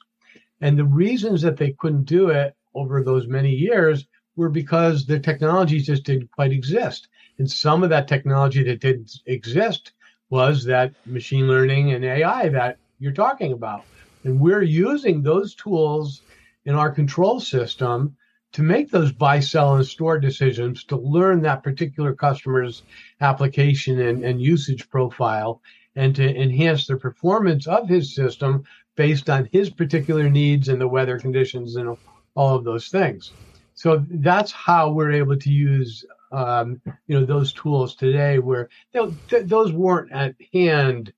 And 0.61 0.79
the 0.79 0.85
reasons 0.85 1.41
that 1.41 1.57
they 1.57 1.73
couldn't 1.73 2.05
do 2.05 2.29
it 2.29 2.55
over 2.75 3.03
those 3.03 3.27
many 3.27 3.53
years 3.53 4.05
were 4.37 4.49
because 4.49 5.07
the 5.07 5.19
technology 5.19 5.81
just 5.81 6.05
didn't 6.05 6.31
quite 6.31 6.53
exist. 6.53 7.09
And 7.39 7.51
some 7.51 7.83
of 7.83 7.91
that 7.91 8.09
technology 8.09 8.63
that 8.65 8.81
didn't 8.81 9.13
exist 9.27 9.93
was 10.31 10.65
that 10.65 10.93
machine 11.07 11.47
learning 11.49 11.93
and 11.93 12.05
AI 12.05 12.49
that 12.51 12.79
you're 12.99 13.13
talking 13.13 13.53
about. 13.53 13.85
And 14.25 14.41
we're 14.41 14.63
using 14.63 15.23
those 15.23 15.55
tools 15.55 16.23
in 16.65 16.75
our 16.75 16.91
control 16.91 17.41
system 17.41 18.17
to 18.53 18.63
make 18.63 18.91
those 18.91 19.13
buy, 19.13 19.41
sell, 19.41 19.77
and 19.77 19.87
store 19.87 20.19
decisions 20.19 20.85
to 20.85 20.97
learn 20.97 21.43
that 21.43 21.63
particular 21.63 22.15
customer's 22.15 22.83
application 23.21 24.01
and, 24.01 24.25
and 24.25 24.41
usage 24.41 24.89
profile 24.89 25.61
and 25.95 26.15
to 26.17 26.41
enhance 26.41 26.87
the 26.87 26.97
performance 26.97 27.67
of 27.67 27.89
his 27.89 28.15
system 28.15 28.65
based 28.97 29.29
on 29.29 29.49
his 29.53 29.71
particular 29.71 30.29
needs 30.29 30.69
and 30.69 30.81
the 30.81 30.89
weather 30.89 31.19
conditions 31.19 31.77
and 31.77 31.97
all 32.35 32.57
of 32.57 32.65
those 32.65 32.89
things. 32.89 33.33
So 33.77 34.05
that's 34.11 34.53
how 34.53 34.91
we're 34.91 35.13
able 35.13 35.37
to 35.37 35.53
use 35.53 36.05
um, 36.33 36.81
you 37.07 37.21
know 37.21 37.27
those 37.27 37.53
tools 37.53 37.95
today 37.95 38.39
where 38.39 38.69
th- 38.93 39.45
those 39.45 39.73
weren't 39.73 40.11
at 40.13 40.35
hand 40.53 41.13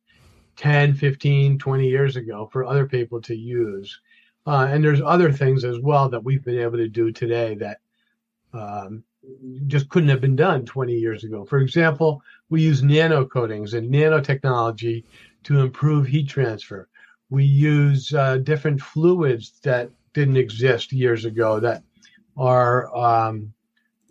10 0.56 0.94
15 0.94 1.58
20 1.58 1.88
years 1.88 2.16
ago 2.16 2.50
for 2.52 2.64
other 2.64 2.86
people 2.86 3.20
to 3.22 3.34
use. 3.34 4.00
Uh, 4.44 4.66
and 4.70 4.82
there's 4.82 5.00
other 5.00 5.32
things 5.32 5.64
as 5.64 5.78
well 5.78 6.08
that 6.08 6.24
we've 6.24 6.44
been 6.44 6.58
able 6.58 6.76
to 6.78 6.88
do 6.88 7.12
today 7.12 7.54
that 7.54 7.78
um, 8.52 9.04
just 9.66 9.88
couldn't 9.88 10.08
have 10.08 10.20
been 10.20 10.36
done 10.36 10.64
20 10.64 10.94
years 10.94 11.22
ago. 11.22 11.44
For 11.44 11.60
example 11.60 12.20
we 12.50 12.62
use 12.62 12.82
nano 12.82 13.24
coatings 13.24 13.74
and 13.74 13.88
nanotechnology 13.88 15.04
to 15.44 15.60
improve 15.60 16.08
heat 16.08 16.28
transfer. 16.28 16.88
We 17.30 17.44
use 17.44 18.12
uh, 18.12 18.38
different 18.38 18.80
fluids 18.80 19.60
that 19.62 19.90
didn't 20.12 20.38
exist 20.38 20.92
years 20.92 21.24
ago 21.24 21.60
that 21.60 21.84
are 22.38 22.94
um, 22.96 23.52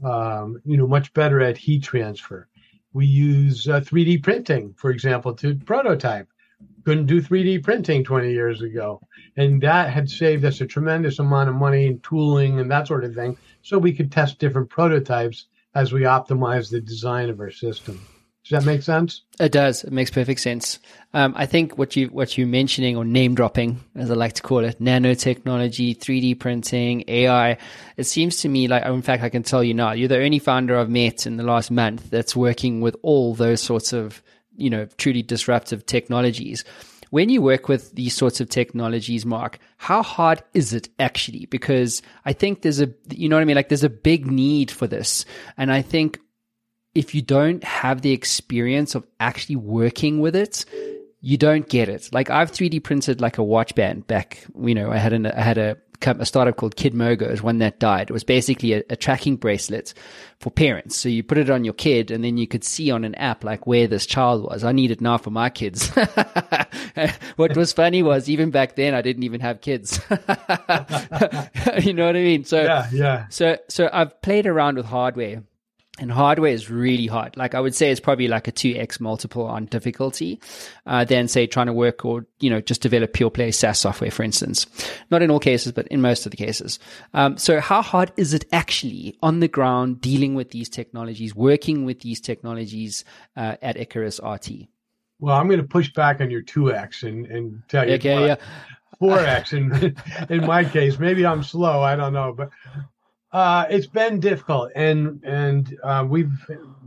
um, 0.04 0.62
you 0.66 0.78
know 0.78 0.88
much 0.88 1.14
better 1.14 1.42
at 1.42 1.58
heat 1.58 1.84
transfer. 1.84 2.48
We 2.94 3.06
use 3.06 3.68
uh, 3.68 3.82
3D 3.82 4.24
printing, 4.24 4.74
for 4.74 4.92
example, 4.92 5.34
to 5.36 5.56
prototype. 5.56 6.28
Couldn't 6.84 7.06
do 7.06 7.22
3D 7.22 7.64
printing 7.64 8.04
20 8.04 8.32
years 8.32 8.62
ago, 8.62 9.02
and 9.36 9.62
that 9.62 9.90
had 9.90 10.10
saved 10.10 10.46
us 10.46 10.62
a 10.62 10.66
tremendous 10.66 11.20
amount 11.20 11.50
of 11.50 11.56
money 11.56 11.86
in 11.86 12.00
tooling 12.00 12.60
and 12.60 12.72
that 12.72 12.88
sort 12.88 13.04
of 13.04 13.14
thing, 13.14 13.38
so 13.62 13.78
we 13.78 13.94
could 13.94 14.12
test 14.12 14.40
different 14.40 14.70
prototypes 14.70 15.48
as 15.76 15.94
we 15.94 16.02
optimize 16.02 16.72
the 16.72 16.82
design 16.82 17.30
of 17.30 17.40
our 17.40 17.52
system. 17.52 18.00
Does 18.50 18.64
that 18.64 18.72
make 18.72 18.82
sense? 18.82 19.24
It 19.42 19.52
does. 19.52 19.84
It 19.84 19.92
makes 19.92 20.10
perfect 20.10 20.40
sense. 20.40 20.80
Um, 21.14 21.34
I 21.36 21.46
think 21.46 21.78
what 21.78 21.98
you 21.98 22.08
what 22.08 22.38
you're 22.38 22.48
mentioning 22.48 22.96
or 22.96 23.04
name 23.04 23.36
dropping, 23.36 23.82
as 23.94 24.10
I 24.10 24.14
like 24.14 24.34
to 24.34 24.42
call 24.42 24.64
it, 24.64 24.80
nanotechnology, 24.80 25.98
3D 25.98 26.40
printing, 26.40 27.04
AI. 27.10 27.58
It 27.98 28.06
seems 28.06 28.38
to 28.38 28.50
me 28.50 28.70
like, 28.70 28.86
in 28.86 29.02
fact, 29.02 29.24
I 29.24 29.30
can 29.30 29.44
tell 29.44 29.66
you 29.66 29.74
now, 29.74 29.92
you're 29.92 30.08
the 30.08 30.24
only 30.24 30.40
founder 30.40 30.78
I've 30.78 30.90
met 30.90 31.28
in 31.28 31.36
the 31.36 31.44
last 31.44 31.72
month 31.72 32.10
that's 32.10 32.38
working 32.38 32.80
with 32.80 32.96
all 33.02 33.36
those 33.36 33.62
sorts 33.62 33.92
of, 33.92 34.24
you 34.56 34.70
know, 34.70 34.86
truly 34.98 35.24
disruptive 35.24 35.86
technologies. 35.86 36.64
When 37.10 37.28
you 37.28 37.42
work 37.42 37.68
with 37.68 37.96
these 37.96 38.16
sorts 38.16 38.40
of 38.40 38.50
technologies, 38.50 39.26
Mark, 39.26 39.60
how 39.76 40.02
hard 40.02 40.42
is 40.54 40.74
it 40.74 40.88
actually? 41.00 41.48
Because 41.48 42.02
I 42.24 42.32
think 42.32 42.62
there's 42.62 42.80
a, 42.80 42.94
you 43.10 43.28
know 43.28 43.36
what 43.36 43.42
I 43.42 43.46
mean? 43.46 43.56
Like 43.58 43.70
there's 43.70 43.84
a 43.84 43.90
big 43.90 44.26
need 44.26 44.72
for 44.72 44.88
this. 44.88 45.26
And 45.58 45.72
I 45.72 45.82
think 45.82 46.20
if 46.98 47.14
you 47.14 47.22
don't 47.22 47.64
have 47.64 48.02
the 48.02 48.12
experience 48.12 48.96
of 48.96 49.06
actually 49.20 49.56
working 49.56 50.20
with 50.20 50.36
it, 50.36 50.66
you 51.22 51.38
don't 51.38 51.70
get 51.70 51.90
it. 51.90 52.10
Like 52.12 52.32
I've 52.32 52.52
3D 52.52 52.84
printed 52.84 53.22
like 53.22 53.38
a 53.38 53.44
watch 53.44 53.76
band 53.76 54.08
back, 54.08 54.44
you 54.60 54.74
know, 54.74 54.92
I 54.92 54.98
had 54.98 55.14
an, 55.14 55.28
I 55.28 55.42
had 55.42 55.60
a, 55.60 55.78
a 56.02 56.26
startup 56.26 56.58
called 56.58 56.76
Kid 56.76 56.94
Mogo 56.94 57.32
is 57.32 57.44
one 57.44 57.60
that 57.60 57.80
died. 57.80 58.10
It 58.10 58.14
was 58.14 58.24
basically 58.24 58.74
a, 58.74 58.84
a, 58.90 58.96
tracking 58.96 59.36
bracelet 59.36 59.94
for 60.40 60.50
parents. 60.50 60.96
So 60.96 61.08
you 61.08 61.22
put 61.22 61.38
it 61.38 61.52
on 61.52 61.64
your 61.64 61.76
kid 61.76 62.10
and 62.10 62.24
then 62.24 62.38
you 62.38 62.48
could 62.48 62.64
see 62.64 62.90
on 62.90 63.04
an 63.04 63.14
app 63.16 63.44
like 63.44 63.68
where 63.68 63.88
this 63.88 64.08
child 64.08 64.44
was. 64.44 64.64
I 64.64 64.72
need 64.72 64.90
it 64.90 65.00
now 65.00 65.20
for 65.20 65.30
my 65.30 65.52
kids. 65.52 65.90
what 67.36 67.56
was 67.56 67.74
funny 67.74 68.02
was 68.02 68.28
even 68.28 68.50
back 68.50 68.76
then 68.76 68.96
I 68.96 69.04
didn't 69.04 69.24
even 69.24 69.42
have 69.42 69.62
kids. 69.62 70.00
you 70.10 71.94
know 71.94 72.08
what 72.08 72.16
I 72.16 72.24
mean? 72.24 72.44
So, 72.44 72.64
yeah, 72.64 72.88
yeah. 72.92 73.28
So, 73.30 73.58
so 73.70 73.88
I've 73.94 74.20
played 74.24 74.48
around 74.48 74.78
with 74.78 74.86
hardware 74.88 75.44
and 76.00 76.12
hardware 76.12 76.52
is 76.52 76.70
really 76.70 77.08
hard. 77.08 77.36
Like 77.38 77.56
I 77.56 77.60
would 77.60 77.76
say 77.76 77.92
it's 77.92 78.00
probably 78.00 78.28
like 78.28 78.48
a 78.48 78.52
2x 78.52 79.00
multiple 79.00 79.46
on 79.46 79.66
difficulty 79.66 80.40
uh, 80.86 81.04
than 81.06 81.28
say 81.28 81.48
trying 81.48 81.68
to 81.68 81.74
work 81.74 82.06
or, 82.06 82.26
you 82.40 82.50
know, 82.50 82.62
just 82.62 82.82
develop 82.82 83.14
pure 83.14 83.30
play 83.30 83.52
SaaS 83.52 83.80
software, 83.80 84.12
for 84.12 84.24
instance. 84.24 84.66
Not 85.10 85.22
in 85.22 85.32
all 85.32 85.40
cases, 85.40 85.72
but 85.72 85.88
in 85.88 86.02
most 86.02 86.26
of 86.26 86.32
the 86.32 86.38
cases. 86.38 86.80
Um, 87.14 87.38
so 87.38 87.60
how 87.60 87.82
hard 87.82 88.12
is 88.18 88.34
it 88.34 88.46
actually 88.52 89.18
on 89.22 89.40
the 89.40 89.48
ground 89.48 90.02
dealing 90.02 90.36
with 90.36 90.52
these 90.52 90.70
technologies, 90.70 91.36
working 91.36 91.86
with 91.86 92.02
these 92.02 92.22
technologies 92.22 93.04
uh, 93.36 93.56
at 93.62 93.78
Icarus 93.78 94.20
RT? 94.24 94.52
Well, 95.20 95.36
I'm 95.36 95.48
going 95.48 95.62
to 95.62 95.68
push 95.68 95.92
back 95.94 96.22
on 96.22 96.30
your 96.30 96.44
2x 96.44 97.08
and, 97.08 97.26
and 97.26 97.64
tell 97.68 97.88
you. 97.88 97.96
Okay, 97.96 98.28
yeah. 98.28 98.36
4x 99.02 99.54
in, 99.54 99.96
in 100.30 100.46
my 100.46 100.64
case. 100.64 101.00
Maybe 101.00 101.26
I'm 101.26 101.44
slow. 101.44 101.82
I 101.82 101.96
don't 101.96 102.14
know. 102.14 102.34
But 102.34 102.50
uh, 103.38 103.68
it's 103.70 103.86
been 103.86 104.20
difficult, 104.20 104.72
and 104.74 105.24
and 105.24 105.78
uh, 105.84 106.04
we've 106.10 106.34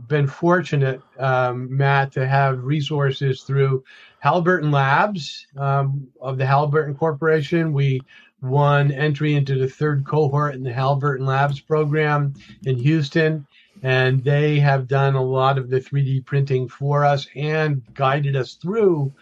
been 0.09 0.27
fortunate, 0.27 1.01
um, 1.17 1.73
Matt, 1.77 2.11
to 2.11 2.27
have 2.27 2.65
resources 2.65 3.43
through 3.43 3.85
Halliburton 4.19 4.69
Labs 4.69 5.47
um, 5.55 6.09
of 6.19 6.37
the 6.37 6.45
Halliburton 6.45 6.93
Corporation. 6.95 7.71
We 7.71 8.01
won 8.41 8.91
entry 8.91 9.35
into 9.35 9.57
the 9.57 9.69
third 9.69 10.05
cohort 10.05 10.53
in 10.53 10.63
the 10.63 10.73
Halliburton 10.73 11.25
Labs 11.25 11.61
program 11.61 12.33
in 12.65 12.77
Houston, 12.77 13.47
and 13.81 14.21
they 14.21 14.59
have 14.59 14.89
done 14.89 15.15
a 15.15 15.23
lot 15.23 15.57
of 15.57 15.69
the 15.69 15.79
3D 15.79 16.25
printing 16.25 16.67
for 16.67 17.05
us 17.05 17.27
and 17.33 17.81
guided 17.93 18.35
us 18.35 18.55
through 18.55 19.13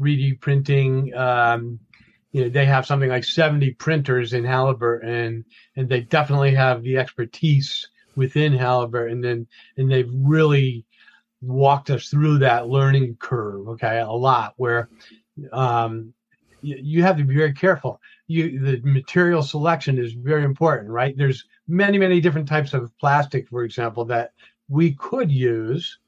3D 0.00 0.40
printing. 0.40 1.14
Um, 1.14 1.78
you 2.32 2.42
know, 2.42 2.48
they 2.48 2.64
have 2.64 2.86
something 2.86 3.10
like 3.10 3.24
70 3.24 3.72
printers 3.72 4.32
in 4.32 4.44
Halliburton 4.44 5.08
and, 5.08 5.44
and 5.76 5.88
they 5.88 6.00
definitely 6.00 6.54
have 6.54 6.82
the 6.82 6.96
expertise 6.96 7.88
within 8.16 8.52
Halliburton 8.52 9.16
and, 9.16 9.24
then 9.24 9.46
and 9.76 9.90
they've 9.90 10.10
really 10.14 10.84
walked 11.42 11.90
us 11.90 12.08
through 12.08 12.38
that 12.38 12.68
learning 12.68 13.16
curve. 13.20 13.68
Okay. 13.68 14.00
A 14.00 14.10
lot 14.10 14.54
where, 14.56 14.88
um, 15.52 16.14
you, 16.62 16.78
you 16.80 17.02
have 17.02 17.18
to 17.18 17.24
be 17.24 17.34
very 17.34 17.52
careful. 17.52 18.00
You, 18.28 18.60
the 18.60 18.80
material 18.82 19.42
selection 19.42 19.98
is 19.98 20.14
very 20.14 20.44
important, 20.44 20.90
right? 20.90 21.14
There's 21.16 21.44
many, 21.68 21.98
many 21.98 22.20
different 22.20 22.48
types 22.48 22.72
of 22.72 22.96
plastic, 22.98 23.48
for 23.48 23.64
example, 23.64 24.04
that 24.06 24.32
we 24.68 24.92
could 24.92 25.30
use 25.30 25.98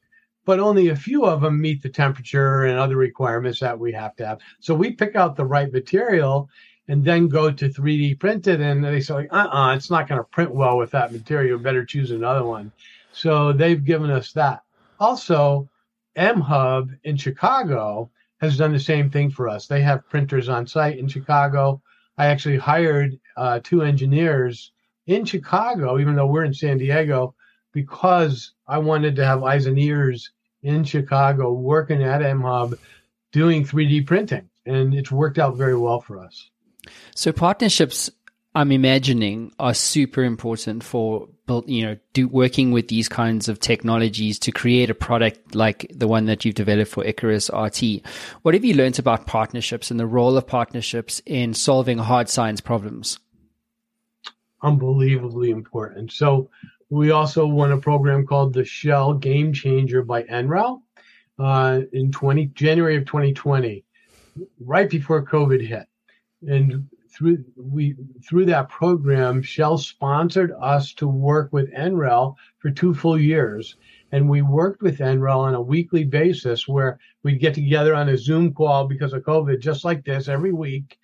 but 0.45 0.59
only 0.59 0.89
a 0.89 0.95
few 0.95 1.25
of 1.25 1.41
them 1.41 1.59
meet 1.59 1.81
the 1.81 1.89
temperature 1.89 2.65
and 2.65 2.79
other 2.79 2.95
requirements 2.95 3.59
that 3.59 3.77
we 3.77 3.91
have 3.91 4.15
to 4.15 4.25
have. 4.25 4.39
So 4.59 4.73
we 4.75 4.91
pick 4.91 5.15
out 5.15 5.35
the 5.35 5.45
right 5.45 5.71
material 5.73 6.49
and 6.87 7.03
then 7.03 7.27
go 7.27 7.51
to 7.51 7.67
3D 7.67 8.19
printed. 8.19 8.61
And 8.61 8.83
they 8.83 9.01
say, 9.01 9.15
like, 9.15 9.33
uh 9.33 9.47
uh 9.51 9.75
it's 9.75 9.89
not 9.89 10.07
going 10.07 10.19
to 10.19 10.25
print 10.25 10.53
well 10.53 10.77
with 10.77 10.91
that 10.91 11.11
material. 11.11 11.57
Better 11.57 11.83
choose 11.83 12.11
another 12.11 12.45
one. 12.45 12.71
So 13.11 13.51
they've 13.51 13.83
given 13.83 14.11
us 14.11 14.31
that. 14.33 14.61
Also, 14.99 15.67
M 16.15 16.39
Hub 16.39 16.91
in 17.03 17.17
Chicago 17.17 18.11
has 18.39 18.57
done 18.57 18.71
the 18.71 18.79
same 18.79 19.09
thing 19.09 19.31
for 19.31 19.49
us. 19.49 19.67
They 19.67 19.81
have 19.81 20.07
printers 20.09 20.47
on 20.47 20.67
site 20.67 20.99
in 20.99 21.07
Chicago. 21.07 21.81
I 22.17 22.27
actually 22.27 22.57
hired 22.57 23.19
uh, 23.35 23.59
two 23.63 23.81
engineers 23.81 24.71
in 25.07 25.25
Chicago, 25.25 25.99
even 25.99 26.15
though 26.15 26.27
we're 26.27 26.45
in 26.45 26.53
San 26.53 26.77
Diego, 26.77 27.35
because 27.73 28.53
I 28.67 28.77
wanted 28.77 29.15
to 29.17 29.25
have 29.25 29.43
eyes 29.43 29.65
and 29.65 29.77
ears 29.77 30.31
in 30.65 30.83
Chicago 30.83 31.53
working 31.53 32.03
at 32.03 32.21
M 32.21 32.41
Hub 32.41 32.77
doing 33.31 33.63
3D 33.63 34.05
printing. 34.05 34.49
And 34.65 34.93
it's 34.93 35.11
worked 35.11 35.37
out 35.37 35.55
very 35.55 35.77
well 35.77 36.01
for 36.01 36.19
us. 36.19 36.49
So 37.13 37.31
partnerships, 37.31 38.09
I'm 38.55 38.71
imagining, 38.71 39.53
are 39.59 39.75
super 39.75 40.23
important 40.23 40.83
for 40.83 41.29
you 41.67 41.85
know 41.85 41.97
do 42.13 42.27
working 42.27 42.71
with 42.71 42.87
these 42.87 43.07
kinds 43.07 43.47
of 43.47 43.59
technologies 43.59 44.39
to 44.39 44.51
create 44.51 44.89
a 44.89 44.95
product 44.95 45.53
like 45.53 45.85
the 45.93 46.07
one 46.07 46.25
that 46.25 46.43
you've 46.43 46.55
developed 46.55 46.89
for 46.89 47.05
Icarus 47.05 47.51
RT. 47.53 48.01
What 48.41 48.55
have 48.55 48.65
you 48.65 48.73
learned 48.73 48.97
about 48.97 49.27
partnerships 49.27 49.91
and 49.91 49.99
the 49.99 50.07
role 50.07 50.37
of 50.37 50.47
partnerships 50.47 51.21
in 51.27 51.53
solving 51.53 51.99
hard 51.99 52.29
science 52.29 52.61
problems? 52.61 53.19
Unbelievably 54.63 55.51
important. 55.51 56.11
So 56.11 56.49
we 56.89 57.11
also 57.11 57.47
won 57.47 57.71
a 57.71 57.77
program 57.77 58.25
called 58.25 58.53
the 58.53 58.65
Shell 58.65 59.15
Game 59.15 59.53
Changer 59.53 60.03
by 60.03 60.23
NREL 60.23 60.81
uh, 61.39 61.81
in 61.93 62.11
20 62.11 62.47
January 62.47 62.97
of 62.97 63.05
2020, 63.05 63.83
right 64.59 64.89
before 64.89 65.25
COVID 65.25 65.65
hit 65.65 65.87
and 66.47 66.87
through 67.09 67.43
we 67.55 67.95
through 68.27 68.45
that 68.45 68.69
program, 68.69 69.41
Shell 69.41 69.77
sponsored 69.77 70.51
us 70.59 70.93
to 70.95 71.07
work 71.07 71.53
with 71.53 71.73
NREL 71.73 72.35
for 72.57 72.71
two 72.71 72.93
full 72.93 73.19
years. 73.19 73.77
And 74.11 74.29
we 74.29 74.41
worked 74.41 74.81
with 74.81 74.99
NREL 74.99 75.37
on 75.37 75.55
a 75.55 75.61
weekly 75.61 76.03
basis 76.03 76.67
where 76.67 76.99
we'd 77.23 77.39
get 77.39 77.53
together 77.53 77.95
on 77.95 78.09
a 78.09 78.17
Zoom 78.17 78.53
call 78.53 78.87
because 78.87 79.13
of 79.13 79.23
COVID, 79.23 79.59
just 79.59 79.83
like 79.83 80.05
this 80.05 80.27
every 80.27 80.53
week. 80.53 80.97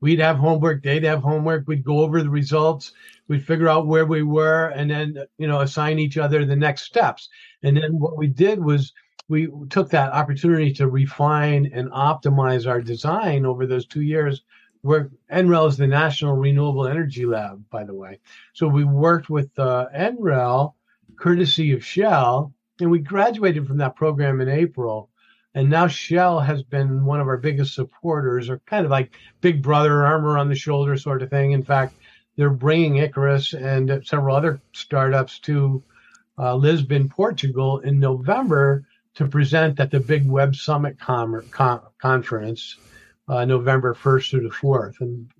We'd 0.00 0.20
have 0.20 0.36
homework, 0.36 0.82
they'd 0.82 1.04
have 1.04 1.22
homework, 1.22 1.66
we'd 1.66 1.84
go 1.84 2.00
over 2.00 2.22
the 2.22 2.30
results, 2.30 2.92
we'd 3.28 3.46
figure 3.46 3.68
out 3.68 3.86
where 3.86 4.06
we 4.06 4.22
were, 4.22 4.68
and 4.68 4.90
then, 4.90 5.16
you 5.38 5.46
know, 5.46 5.60
assign 5.60 5.98
each 5.98 6.18
other 6.18 6.44
the 6.44 6.56
next 6.56 6.82
steps. 6.82 7.28
And 7.62 7.76
then 7.76 7.98
what 7.98 8.16
we 8.16 8.26
did 8.26 8.62
was 8.62 8.92
we 9.28 9.48
took 9.70 9.90
that 9.90 10.12
opportunity 10.12 10.72
to 10.74 10.88
refine 10.88 11.70
and 11.72 11.90
optimize 11.90 12.68
our 12.68 12.80
design 12.80 13.46
over 13.46 13.66
those 13.66 13.86
two 13.86 14.02
years 14.02 14.42
we're, 14.86 15.10
NREL 15.32 15.68
is 15.68 15.76
the 15.76 15.86
National 15.86 16.34
Renewable 16.34 16.86
Energy 16.86 17.26
Lab, 17.26 17.68
by 17.70 17.84
the 17.84 17.94
way. 17.94 18.20
So 18.54 18.68
we 18.68 18.84
worked 18.84 19.28
with 19.28 19.50
uh, 19.58 19.86
NREL, 19.94 20.74
courtesy 21.18 21.72
of 21.72 21.84
Shell, 21.84 22.54
and 22.80 22.90
we 22.90 23.00
graduated 23.00 23.66
from 23.66 23.78
that 23.78 23.96
program 23.96 24.40
in 24.40 24.48
April. 24.48 25.10
And 25.56 25.70
now 25.70 25.86
Shell 25.86 26.40
has 26.40 26.62
been 26.62 27.06
one 27.06 27.18
of 27.18 27.28
our 27.28 27.38
biggest 27.38 27.74
supporters, 27.74 28.50
or 28.50 28.58
kind 28.66 28.84
of 28.84 28.90
like 28.90 29.12
big 29.40 29.62
brother, 29.62 30.04
armor 30.04 30.36
on 30.36 30.50
the 30.50 30.54
shoulder 30.54 30.98
sort 30.98 31.22
of 31.22 31.30
thing. 31.30 31.52
In 31.52 31.62
fact, 31.62 31.94
they're 32.36 32.50
bringing 32.50 32.96
Icarus 32.96 33.54
and 33.54 34.02
several 34.04 34.36
other 34.36 34.60
startups 34.74 35.38
to 35.40 35.82
uh, 36.38 36.54
Lisbon, 36.54 37.08
Portugal 37.08 37.78
in 37.78 37.98
November 37.98 38.86
to 39.14 39.26
present 39.26 39.80
at 39.80 39.90
the 39.90 39.98
big 39.98 40.28
Web 40.28 40.54
Summit 40.54 41.00
com- 41.00 41.48
com- 41.50 41.80
conference 41.96 42.76
uh, 43.26 43.46
November 43.46 43.94
1st 43.94 44.30
through 44.30 44.42
the 44.42 44.54
4th. 44.54 45.00
And 45.00 45.30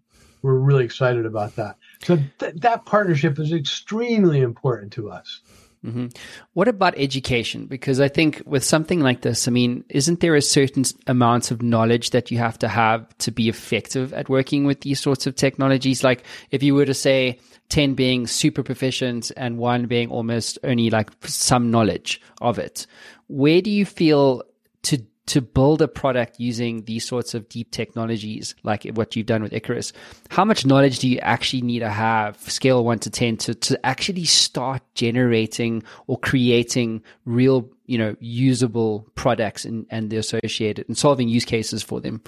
we're 0.40 0.54
really 0.54 0.86
excited 0.86 1.26
about 1.26 1.56
that. 1.56 1.76
So 2.02 2.18
th- 2.38 2.54
that 2.54 2.86
partnership 2.86 3.38
is 3.38 3.52
extremely 3.52 4.40
important 4.40 4.94
to 4.94 5.10
us. 5.10 5.42
Mm-hmm. 5.84 6.06
What 6.54 6.68
about 6.68 6.94
education? 6.96 7.66
Because 7.66 8.00
I 8.00 8.08
think 8.08 8.42
with 8.46 8.64
something 8.64 9.00
like 9.00 9.22
this, 9.22 9.46
I 9.46 9.50
mean, 9.50 9.84
isn't 9.88 10.20
there 10.20 10.34
a 10.34 10.42
certain 10.42 10.84
amount 11.06 11.50
of 11.50 11.62
knowledge 11.62 12.10
that 12.10 12.30
you 12.30 12.38
have 12.38 12.58
to 12.60 12.68
have 12.68 13.16
to 13.18 13.30
be 13.30 13.48
effective 13.48 14.12
at 14.12 14.28
working 14.28 14.64
with 14.64 14.80
these 14.80 15.00
sorts 15.00 15.26
of 15.26 15.36
technologies? 15.36 16.02
Like 16.02 16.24
if 16.50 16.62
you 16.62 16.74
were 16.74 16.86
to 16.86 16.94
say 16.94 17.38
10 17.68 17.94
being 17.94 18.26
super 18.26 18.62
proficient 18.62 19.30
and 19.36 19.58
one 19.58 19.86
being 19.86 20.10
almost 20.10 20.58
only 20.64 20.90
like 20.90 21.10
some 21.22 21.70
knowledge 21.70 22.20
of 22.40 22.58
it, 22.58 22.86
where 23.28 23.60
do 23.60 23.70
you 23.70 23.84
feel 23.86 24.42
to 24.82 25.04
to 25.26 25.40
build 25.40 25.82
a 25.82 25.88
product 25.88 26.38
using 26.38 26.84
these 26.84 27.06
sorts 27.06 27.34
of 27.34 27.48
deep 27.48 27.72
technologies, 27.72 28.54
like 28.62 28.84
what 28.94 29.16
you've 29.16 29.26
done 29.26 29.42
with 29.42 29.52
Icarus, 29.52 29.92
how 30.30 30.44
much 30.44 30.64
knowledge 30.64 31.00
do 31.00 31.08
you 31.08 31.18
actually 31.18 31.62
need 31.62 31.80
to 31.80 31.90
have, 31.90 32.38
scale 32.40 32.84
one 32.84 33.00
to 33.00 33.10
10, 33.10 33.36
to, 33.38 33.54
to 33.54 33.86
actually 33.86 34.24
start 34.24 34.82
generating 34.94 35.82
or 36.06 36.18
creating 36.18 37.02
real, 37.24 37.68
you 37.86 37.98
know, 37.98 38.14
usable 38.20 39.10
products 39.16 39.64
and, 39.64 39.84
and 39.90 40.10
the 40.10 40.16
associated 40.16 40.86
and 40.86 40.96
solving 40.96 41.28
use 41.28 41.44
cases 41.44 41.82
for 41.82 42.00
them? 42.00 42.22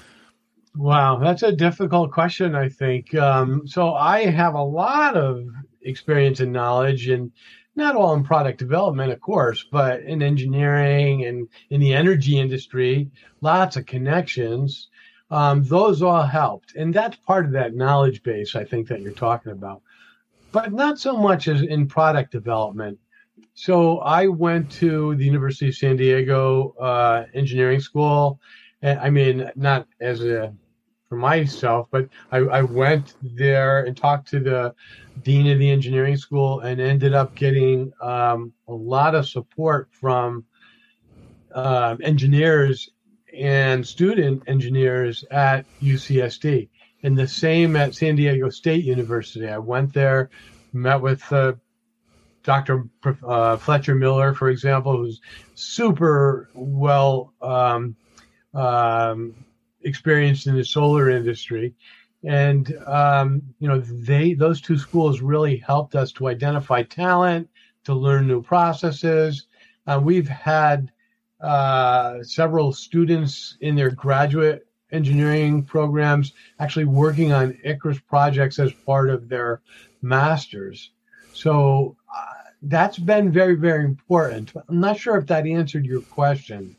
Wow, 0.75 1.17
that's 1.17 1.43
a 1.43 1.51
difficult 1.51 2.11
question, 2.11 2.53
I 2.53 2.69
think. 2.69 3.15
Um, 3.15 3.65
so 3.65 3.93
I 3.93 4.25
have 4.25 4.53
a 4.53 4.63
lot 4.63 5.15
of 5.15 5.47
experience 5.81 6.41
and 6.41 6.51
knowledge 6.51 7.07
and 7.07 7.31
not 7.79 7.95
all 7.95 8.13
in 8.13 8.23
product 8.23 8.59
development, 8.59 9.11
of 9.11 9.19
course, 9.19 9.65
but 9.71 10.01
in 10.01 10.21
engineering 10.21 11.25
and 11.25 11.47
in 11.71 11.79
the 11.79 11.93
energy 11.93 12.37
industry, 12.37 13.09
lots 13.41 13.77
of 13.77 13.87
connections. 13.87 14.89
Um, 15.31 15.63
those 15.63 16.01
all 16.01 16.23
helped. 16.23 16.75
And 16.75 16.93
that's 16.93 17.15
part 17.15 17.45
of 17.45 17.51
that 17.53 17.73
knowledge 17.73 18.21
base, 18.21 18.55
I 18.55 18.63
think, 18.63 18.87
that 18.89 19.01
you're 19.01 19.13
talking 19.13 19.51
about. 19.51 19.81
But 20.51 20.73
not 20.73 20.99
so 20.99 21.15
much 21.15 21.47
as 21.47 21.61
in 21.61 21.87
product 21.87 22.31
development. 22.31 22.99
So 23.53 23.99
I 23.99 24.27
went 24.27 24.71
to 24.73 25.15
the 25.15 25.25
University 25.25 25.69
of 25.69 25.75
San 25.75 25.97
Diego 25.97 26.75
uh, 26.79 27.25
Engineering 27.33 27.79
School. 27.79 28.39
And 28.81 28.99
I 28.99 29.09
mean, 29.09 29.49
not 29.55 29.87
as 29.99 30.23
a 30.23 30.53
for 31.09 31.15
myself, 31.15 31.87
but 31.89 32.07
I, 32.31 32.37
I 32.37 32.61
went 32.61 33.15
there 33.23 33.83
and 33.83 33.97
talked 33.97 34.29
to 34.29 34.39
the 34.39 34.75
dean 35.23 35.47
of 35.47 35.57
the 35.57 35.69
engineering 35.69 36.15
school 36.15 36.59
and 36.59 36.79
ended 36.79 37.15
up 37.15 37.33
getting 37.33 37.91
um, 37.99 38.53
a 38.67 38.73
lot 38.73 39.15
of 39.15 39.27
support 39.27 39.89
from 39.91 40.45
uh, 41.53 41.97
engineers 42.03 42.91
and 43.35 43.85
student 43.85 44.43
engineers 44.47 45.25
at 45.31 45.65
UCSD. 45.81 46.69
And 47.01 47.17
the 47.17 47.27
same 47.27 47.75
at 47.75 47.95
San 47.95 48.15
Diego 48.15 48.49
State 48.49 48.85
University. 48.85 49.47
I 49.47 49.57
went 49.57 49.93
there, 49.93 50.29
met 50.73 51.01
with 51.01 51.23
uh, 51.33 51.53
Dr. 52.43 52.87
Uh, 53.25 53.57
Fletcher 53.57 53.95
Miller, 53.95 54.35
for 54.35 54.49
example, 54.49 54.97
who's 54.97 55.21
super 55.55 56.49
well 56.53 57.33
um, 57.41 57.95
um, 58.53 59.33
experienced 59.83 60.47
in 60.47 60.55
the 60.55 60.63
solar 60.63 61.09
industry. 61.09 61.73
And 62.23 62.75
um, 62.85 63.41
you 63.59 63.67
know 63.67 63.79
they 63.79 64.33
those 64.33 64.59
two 64.61 64.77
schools 64.77 65.21
really 65.21 65.57
helped 65.57 65.95
us 65.95 66.11
to 66.13 66.27
identify 66.27 66.83
talent 66.83 67.49
to 67.85 67.93
learn 67.93 68.27
new 68.27 68.41
processes. 68.41 69.47
Uh, 69.87 70.01
we've 70.03 70.27
had 70.27 70.91
uh, 71.39 72.21
several 72.21 72.73
students 72.73 73.57
in 73.61 73.75
their 73.75 73.91
graduate 73.91 74.67
engineering 74.91 75.63
programs 75.63 76.33
actually 76.59 76.85
working 76.85 77.31
on 77.31 77.57
icarus 77.63 77.99
projects 77.99 78.59
as 78.59 78.73
part 78.73 79.09
of 79.09 79.29
their 79.29 79.61
masters. 80.01 80.91
So 81.31 81.95
uh, 82.13 82.33
that's 82.63 82.97
been 82.97 83.31
very 83.31 83.55
very 83.55 83.85
important. 83.85 84.51
I'm 84.67 84.81
not 84.81 84.99
sure 84.99 85.17
if 85.17 85.27
that 85.27 85.47
answered 85.47 85.85
your 85.85 86.01
question 86.01 86.75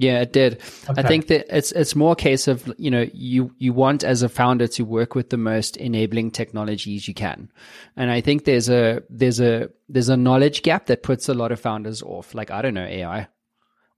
yeah, 0.00 0.20
it 0.20 0.32
did. 0.32 0.62
Okay. 0.88 1.02
I 1.02 1.02
think 1.02 1.26
that 1.26 1.46
it's 1.48 1.72
it's 1.72 1.96
more 1.96 2.12
a 2.12 2.16
case 2.16 2.46
of 2.46 2.72
you 2.78 2.88
know 2.88 3.08
you 3.12 3.52
you 3.58 3.72
want 3.72 4.04
as 4.04 4.22
a 4.22 4.28
founder 4.28 4.68
to 4.68 4.84
work 4.84 5.16
with 5.16 5.30
the 5.30 5.36
most 5.36 5.76
enabling 5.76 6.30
technologies 6.30 7.08
you 7.08 7.14
can, 7.14 7.50
and 7.96 8.08
I 8.08 8.20
think 8.20 8.44
there's 8.44 8.68
a 8.68 9.02
there's 9.10 9.40
a 9.40 9.70
there's 9.88 10.08
a 10.08 10.16
knowledge 10.16 10.62
gap 10.62 10.86
that 10.86 11.02
puts 11.02 11.28
a 11.28 11.34
lot 11.34 11.50
of 11.50 11.58
founders 11.58 12.00
off. 12.00 12.32
Like 12.32 12.52
I 12.52 12.62
don't 12.62 12.74
know 12.74 12.84
AI 12.84 13.26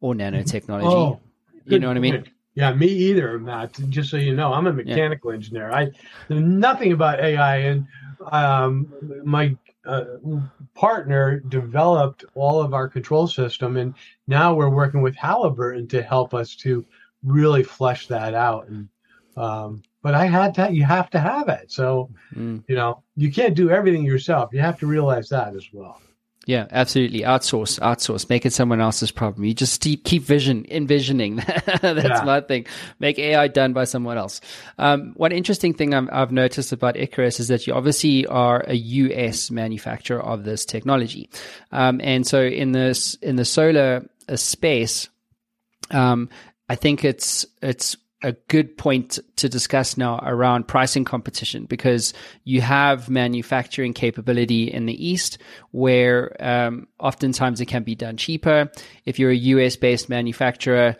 or 0.01 0.15
nanotechnology. 0.15 0.85
Oh, 0.85 1.21
you 1.67 1.79
know 1.79 1.89
what 1.89 1.99
I 1.99 2.01
mean? 2.01 2.25
Yeah, 2.55 2.73
me 2.73 2.87
either, 2.87 3.39
Matt. 3.39 3.79
Just 3.91 4.09
so 4.11 4.17
you 4.17 4.35
know, 4.35 4.55
I'm 4.55 4.67
a 4.67 4.73
mechanical 4.73 5.33
yeah. 5.33 5.37
engineer. 5.37 5.71
I 5.71 5.91
know 6.31 6.39
nothing 6.39 6.93
about 6.93 7.21
AI, 7.21 7.57
and 7.59 7.87
um, 8.33 8.91
my 9.23 9.55
uh, 9.87 10.05
partner 10.75 11.41
developed 11.41 12.25
all 12.35 12.61
of 12.61 12.75
our 12.75 12.89
control 12.89 13.27
system, 13.27 13.77
and 13.77 13.95
now 14.27 14.55
we're 14.55 14.69
working 14.71 15.03
with 15.03 15.17
Halliburton 15.17 15.89
to 15.89 16.03
help 16.03 16.35
us 16.35 16.55
to 16.57 16.85
really 17.23 17.63
flesh 17.63 18.07
that 18.09 18.35
out. 18.35 18.69
And 18.69 18.89
um, 19.37 19.83
but 20.03 20.15
I 20.15 20.27
had 20.27 20.55
to, 20.55 20.73
you 20.73 20.85
have 20.85 21.11
to 21.11 21.21
have 21.21 21.49
it. 21.49 21.71
So 21.71 22.11
mm. 22.35 22.63
you 22.69 22.77
know, 22.77 23.03
you 23.17 23.33
can't 23.33 23.55
do 23.55 23.71
everything 23.71 24.05
yourself. 24.05 24.51
You 24.53 24.61
have 24.61 24.79
to 24.81 24.87
realize 24.87 25.29
that 25.31 25.55
as 25.55 25.69
well. 25.73 26.01
Yeah, 26.47 26.67
absolutely. 26.71 27.21
Outsource, 27.21 27.79
outsource. 27.81 28.29
Make 28.31 28.47
it 28.47 28.53
someone 28.53 28.81
else's 28.81 29.11
problem. 29.11 29.45
You 29.45 29.53
just 29.53 29.83
keep 29.83 30.23
vision, 30.23 30.65
envisioning. 30.71 31.37
That's 31.83 31.85
yeah. 31.85 32.23
my 32.25 32.41
thing. 32.41 32.67
Make 32.99 33.19
AI 33.19 33.47
done 33.49 33.75
by 33.75 33.85
someone 33.85 34.17
else. 34.17 34.41
Um, 34.79 35.13
one 35.17 35.33
interesting 35.33 35.75
thing 35.75 35.95
i 35.95 36.19
have 36.19 36.33
noticed 36.33 36.73
about 36.73 36.97
Icarus 36.97 37.41
is 37.41 37.49
that 37.49 37.67
you 37.67 37.75
obviously 37.75 38.27
are 38.27 38.65
a 38.67 38.75
US 38.75 39.51
manufacturer 39.51 40.21
of 40.21 40.45
this 40.45 40.65
technology, 40.65 41.29
um, 41.73 42.01
and 42.03 42.27
so 42.27 42.41
in 42.41 42.73
this 42.73 43.15
in 43.17 43.37
the 43.37 43.45
solar 43.45 44.09
uh, 44.29 44.37
space, 44.37 45.09
um, 45.91 46.31
I 46.71 46.75
think 46.75 47.05
it's 47.05 47.45
it's 47.61 47.97
a 48.23 48.33
good 48.49 48.77
point 48.77 49.19
to 49.37 49.49
discuss 49.49 49.97
now 49.97 50.19
around 50.23 50.69
pricing 50.69 51.05
competition 51.05 51.65
because 51.65 52.13
you 52.45 52.61
have 52.61 53.09
manufacturing 53.09 53.95
capability 53.95 54.71
in 54.71 54.87
the 54.87 55.09
East 55.09 55.39
where 55.71 56.37
um, 56.41 56.87
oftentimes 56.99 57.61
it 57.61 57.67
can 57.67 57.83
be 57.83 57.95
done 57.95 58.17
cheaper. 58.17 58.71
If 59.07 59.19
you're 59.19 59.31
a 59.31 59.37
US 59.37 59.77
based 59.77 60.09
manufacturer, 60.09 60.97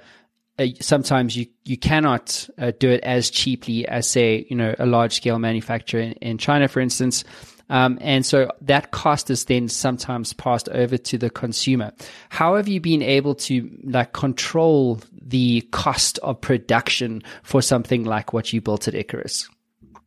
uh, 0.59 0.67
sometimes 0.81 1.37
you, 1.37 1.47
you 1.65 1.77
cannot 1.77 2.49
uh, 2.59 2.73
do 2.79 2.91
it 2.91 3.03
as 3.03 3.31
cheaply 3.31 3.87
as, 3.87 4.09
say, 4.09 4.47
you 4.49 4.57
know, 4.57 4.75
a 4.79 4.87
large 4.87 5.15
scale 5.15 5.39
manufacturer 5.39 6.01
in, 6.01 6.13
in 6.13 6.39
China, 6.39 6.69
for 6.69 6.81
instance. 6.81 7.25
Um, 7.71 7.99
and 8.01 8.27
so 8.27 8.51
that 8.63 8.91
cost 8.91 9.31
is 9.31 9.47
then 9.47 9.69
sometimes 9.69 10.33
passed 10.33 10.69
over 10.69 10.99
to 10.99 11.17
the 11.17 11.31
consumer. 11.31 11.93
How 12.29 12.57
have 12.57 12.69
you 12.69 12.81
been 12.81 13.01
able 13.01 13.37
to 13.37 13.71
like 13.85 14.13
control 14.13 15.01
the 15.23 15.63
cost 15.71 16.19
of 16.19 16.41
production 16.41 17.23
for 17.45 17.63
something 17.63 18.05
like 18.05 18.33
what 18.33 18.53
you 18.53 18.61
built 18.61 18.89
at 18.89 18.95
Icarus? 18.95 19.49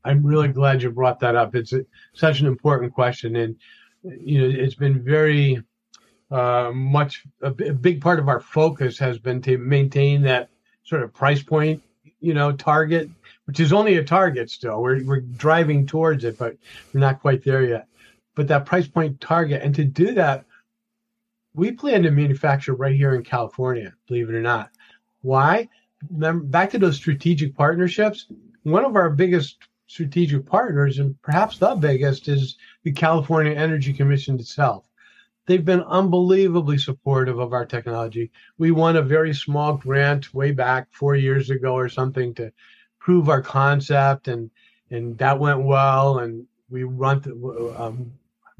I'm 0.04 0.26
really 0.26 0.50
glad 0.50 0.84
you 0.84 0.92
brought 0.92 1.22
that 1.22 1.36
up. 1.36 1.56
It's 1.56 1.72
a, 1.72 1.86
such 2.14 2.42
an 2.42 2.48
important 2.48 2.94
question, 2.94 3.38
and 3.38 3.56
you 4.04 4.42
know 4.42 4.64
it's 4.64 4.76
been 4.76 5.02
very 5.02 5.64
uh, 6.30 6.72
much 6.74 7.24
a, 7.42 7.48
a 7.48 7.74
big 7.74 8.02
part 8.02 8.20
of 8.20 8.28
our 8.28 8.42
focus 8.42 9.00
has 9.00 9.18
been 9.20 9.42
to 9.44 9.58
maintain 9.58 10.24
that 10.24 10.50
sort 10.84 11.04
of 11.04 11.14
price 11.14 11.42
point, 11.42 11.82
you 12.20 12.34
know, 12.34 12.52
target 12.52 13.10
which 13.46 13.60
is 13.60 13.74
only 13.74 13.98
a 13.98 14.04
target 14.04 14.50
still. 14.50 14.82
We're, 14.82 15.04
we're 15.04 15.22
driving 15.22 15.86
towards 15.86 16.24
it, 16.24 16.38
but 16.38 16.56
we're 16.94 17.02
not 17.02 17.22
quite 17.22 17.44
there 17.44 17.64
yet. 17.64 17.88
But 18.36 18.48
that 18.48 18.66
price 18.66 18.88
point 18.88 19.22
target, 19.22 19.62
and 19.62 19.76
to 19.76 19.84
do 19.84 20.14
that, 20.14 20.46
we 21.54 21.72
plan 21.72 22.04
to 22.04 22.12
manufacture 22.12 22.74
right 22.74 22.96
here 22.96 23.16
in 23.16 23.24
California, 23.24 23.94
believe 24.08 24.30
it 24.30 24.36
or 24.36 24.42
not. 24.42 24.72
Why? 25.22 25.70
Remember, 26.12 26.44
back 26.46 26.72
to 26.72 26.80
those 26.80 26.96
strategic 26.96 27.56
partnerships. 27.56 28.28
One 28.64 28.86
of 28.86 28.96
our 28.96 29.10
biggest 29.10 29.58
strategic 29.88 30.46
partners, 30.46 30.98
and 31.00 31.22
perhaps 31.22 31.60
the 31.60 31.76
biggest, 31.76 32.28
is 32.28 32.58
the 32.84 32.92
California 32.92 33.54
Energy 33.54 33.94
Commission 33.94 34.40
itself. 34.40 34.90
They've 35.46 35.64
been 35.64 35.84
unbelievably 35.84 36.78
supportive 36.78 37.38
of 37.38 37.54
our 37.54 37.66
technology. 37.66 38.32
We 38.58 38.72
won 38.72 38.96
a 38.96 39.02
very 39.02 39.34
small 39.34 39.76
grant 39.76 40.34
way 40.34 40.52
back 40.52 40.88
four 40.92 41.16
years 41.16 41.50
ago 41.50 41.74
or 41.74 41.90
something 41.90 42.34
to 42.36 42.52
prove 43.04 43.28
our 43.28 43.42
concept, 43.42 44.30
and 44.30 44.50
and 44.90 45.18
that 45.18 45.38
went 45.38 45.62
well. 45.64 46.20
And 46.20 46.48
we 46.70 46.84
run 46.84 47.22
um, 47.78 48.12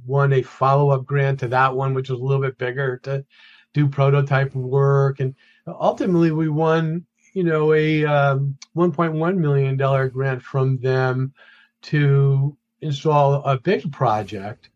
won 0.06 0.34
a 0.34 0.42
follow 0.44 0.90
up 0.90 1.06
grant 1.06 1.40
to 1.40 1.48
that 1.48 1.74
one, 1.74 1.94
which 1.94 2.10
was 2.10 2.20
a 2.20 2.24
little 2.24 2.44
bit 2.44 2.58
bigger 2.58 2.98
to 3.04 3.26
do 3.74 3.88
prototype 3.88 4.54
work, 4.54 5.20
and 5.20 5.34
ultimately 5.66 6.32
we 6.32 6.50
won 6.50 7.06
you 7.34 7.44
know 7.44 7.74
a 7.74 8.06
um, 8.06 8.56
1.1 8.76 9.38
million 9.38 9.78
dollar 9.78 10.10
grant 10.10 10.44
from 10.44 10.78
them 10.80 11.34
to 11.82 12.56
install 12.82 13.44
a 13.46 13.58
big 13.58 13.92
project 13.92 14.70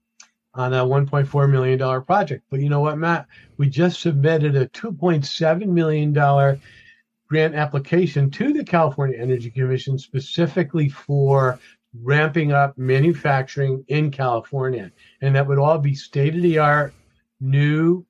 on 0.53 0.73
a 0.73 0.83
1.4 0.83 1.49
million 1.51 1.77
dollar 1.77 2.01
project. 2.01 2.43
But 2.49 2.61
you 2.61 2.69
know 2.69 2.79
what, 2.79 2.97
Matt? 2.97 3.27
We 3.57 3.69
just 3.69 3.99
submitted 3.99 4.55
a 4.55 4.67
2.7 4.69 5.67
million 5.67 6.13
dollar 6.13 6.57
grant 7.27 7.55
application 7.55 8.29
to 8.31 8.53
the 8.53 8.63
California 8.63 9.17
Energy 9.17 9.49
Commission 9.49 9.97
specifically 9.97 10.89
for 10.89 11.59
ramping 12.01 12.51
up 12.51 12.77
manufacturing 12.77 13.83
in 13.87 14.11
California. 14.11 14.91
And 15.21 15.35
that 15.35 15.47
would 15.47 15.57
all 15.57 15.77
be 15.79 15.95
state 15.95 16.35
of 16.35 16.41
the 16.41 16.57
art, 16.57 16.93
new, 17.39 18.05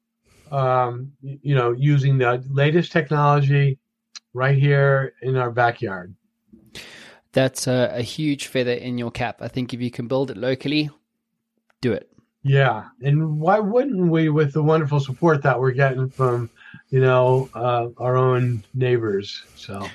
um, 0.51 1.11
you 1.21 1.55
know, 1.55 1.71
using 1.71 2.17
the 2.17 2.43
latest 2.51 2.91
technology 2.91 3.79
right 4.33 4.57
here 4.57 5.13
in 5.21 5.35
our 5.35 5.51
backyard. 5.51 6.13
That's 7.33 7.67
a, 7.67 7.91
a 7.93 8.01
huge 8.01 8.47
feather 8.47 8.73
in 8.73 8.97
your 8.97 9.11
cap. 9.11 9.41
I 9.41 9.47
think 9.47 9.73
if 9.73 9.81
you 9.81 9.91
can 9.91 10.07
build 10.07 10.31
it 10.31 10.37
locally, 10.37 10.89
do 11.81 11.93
it. 11.93 12.09
Yeah. 12.43 12.85
And 13.01 13.39
why 13.39 13.59
wouldn't 13.59 14.09
we 14.09 14.29
with 14.29 14.53
the 14.53 14.63
wonderful 14.63 14.99
support 14.99 15.43
that 15.43 15.59
we're 15.59 15.71
getting 15.71 16.09
from 16.09 16.49
you 16.89 16.99
know, 16.99 17.49
uh, 17.53 17.87
our 17.97 18.15
own 18.15 18.63
neighbors. 18.73 19.43
So, 19.55 19.87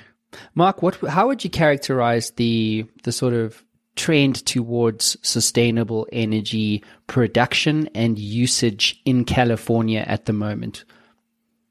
Mark, 0.55 0.81
what 0.81 0.95
how 1.07 1.27
would 1.27 1.43
you 1.43 1.49
characterize 1.49 2.31
the 2.31 2.85
the 3.03 3.11
sort 3.11 3.33
of 3.33 3.63
trend 3.95 4.43
towards 4.45 5.17
sustainable 5.21 6.07
energy 6.11 6.83
production 7.07 7.87
and 7.93 8.17
usage 8.17 9.01
in 9.05 9.25
California 9.25 10.03
at 10.07 10.25
the 10.25 10.33
moment? 10.33 10.85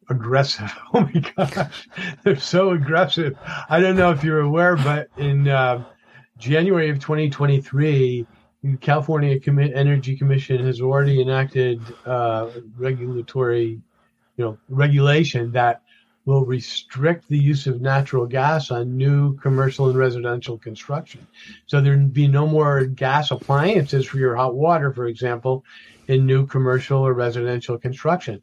Aggressive. 0.09 0.73
Oh 0.95 1.01
my 1.01 1.23
gosh, 1.37 1.89
they're 2.23 2.37
so 2.37 2.71
aggressive. 2.71 3.37
I 3.71 3.81
don't 3.81 3.97
know 3.97 4.11
if 4.11 4.23
you're 4.23 4.41
aware, 4.41 4.77
but 4.77 5.09
in 5.17 5.49
uh, 5.49 5.85
January 6.39 6.91
of 6.91 6.99
2023. 6.99 8.27
The 8.65 8.77
California 8.77 9.41
Energy 9.75 10.17
Commission 10.17 10.65
has 10.65 10.81
already 10.81 11.21
enacted 11.21 11.83
uh, 12.07 12.49
regulatory 12.77 13.81
you 14.37 14.45
know 14.45 14.59
regulation 14.69 15.53
that 15.53 15.83
will 16.25 16.45
restrict 16.45 17.29
the 17.29 17.39
use 17.39 17.67
of 17.67 17.81
natural 17.81 18.27
gas 18.27 18.71
on 18.71 18.97
new 18.97 19.37
commercial 19.39 19.89
and 19.89 19.99
residential 19.99 20.57
construction. 20.57 21.27
So 21.67 21.81
there'd 21.81 22.13
be 22.13 22.29
no 22.29 22.47
more 22.47 22.85
gas 22.85 23.33
appliances 23.33 24.07
for 24.07 24.19
your 24.19 24.37
hot 24.37 24.55
water, 24.55 24.93
for 24.93 25.07
example, 25.07 25.65
in 26.07 26.25
new 26.25 26.47
commercial 26.47 27.01
or 27.01 27.13
residential 27.13 27.77
construction. 27.77 28.41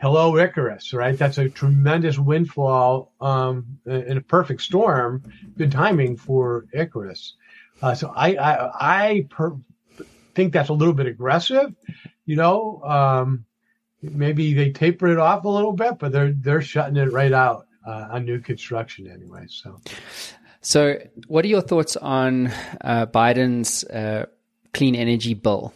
Hello, 0.00 0.36
Icarus, 0.36 0.92
right? 0.92 1.16
That's 1.16 1.38
a 1.38 1.48
tremendous 1.48 2.18
windfall 2.18 3.12
um, 3.20 3.78
in 3.86 4.16
a 4.16 4.20
perfect 4.20 4.60
storm. 4.60 5.22
Good 5.56 5.70
timing 5.70 6.16
for 6.16 6.66
Icarus. 6.72 7.36
Uh, 7.80 7.94
so 7.94 8.12
I 8.14 8.34
I, 8.34 8.70
I 8.80 9.26
per- 9.30 9.56
think 10.34 10.52
that's 10.52 10.68
a 10.68 10.74
little 10.74 10.94
bit 10.94 11.06
aggressive, 11.06 11.74
you 12.26 12.36
know. 12.36 12.82
Um, 12.82 13.44
maybe 14.12 14.54
they 14.54 14.70
taper 14.70 15.08
it 15.08 15.18
off 15.18 15.44
a 15.44 15.48
little 15.48 15.72
bit, 15.72 15.98
but 15.98 16.12
they're 16.12 16.32
they're 16.32 16.62
shutting 16.62 16.96
it 16.96 17.12
right 17.12 17.32
out 17.32 17.66
uh, 17.86 18.08
on 18.10 18.24
new 18.24 18.40
construction 18.40 19.10
anyway. 19.10 19.44
So, 19.48 19.80
so 20.60 20.98
what 21.26 21.44
are 21.44 21.48
your 21.48 21.60
thoughts 21.60 21.96
on 21.96 22.48
uh, 22.80 23.06
Biden's 23.06 23.84
uh, 23.84 24.26
clean 24.72 24.94
energy 24.94 25.34
bill? 25.34 25.72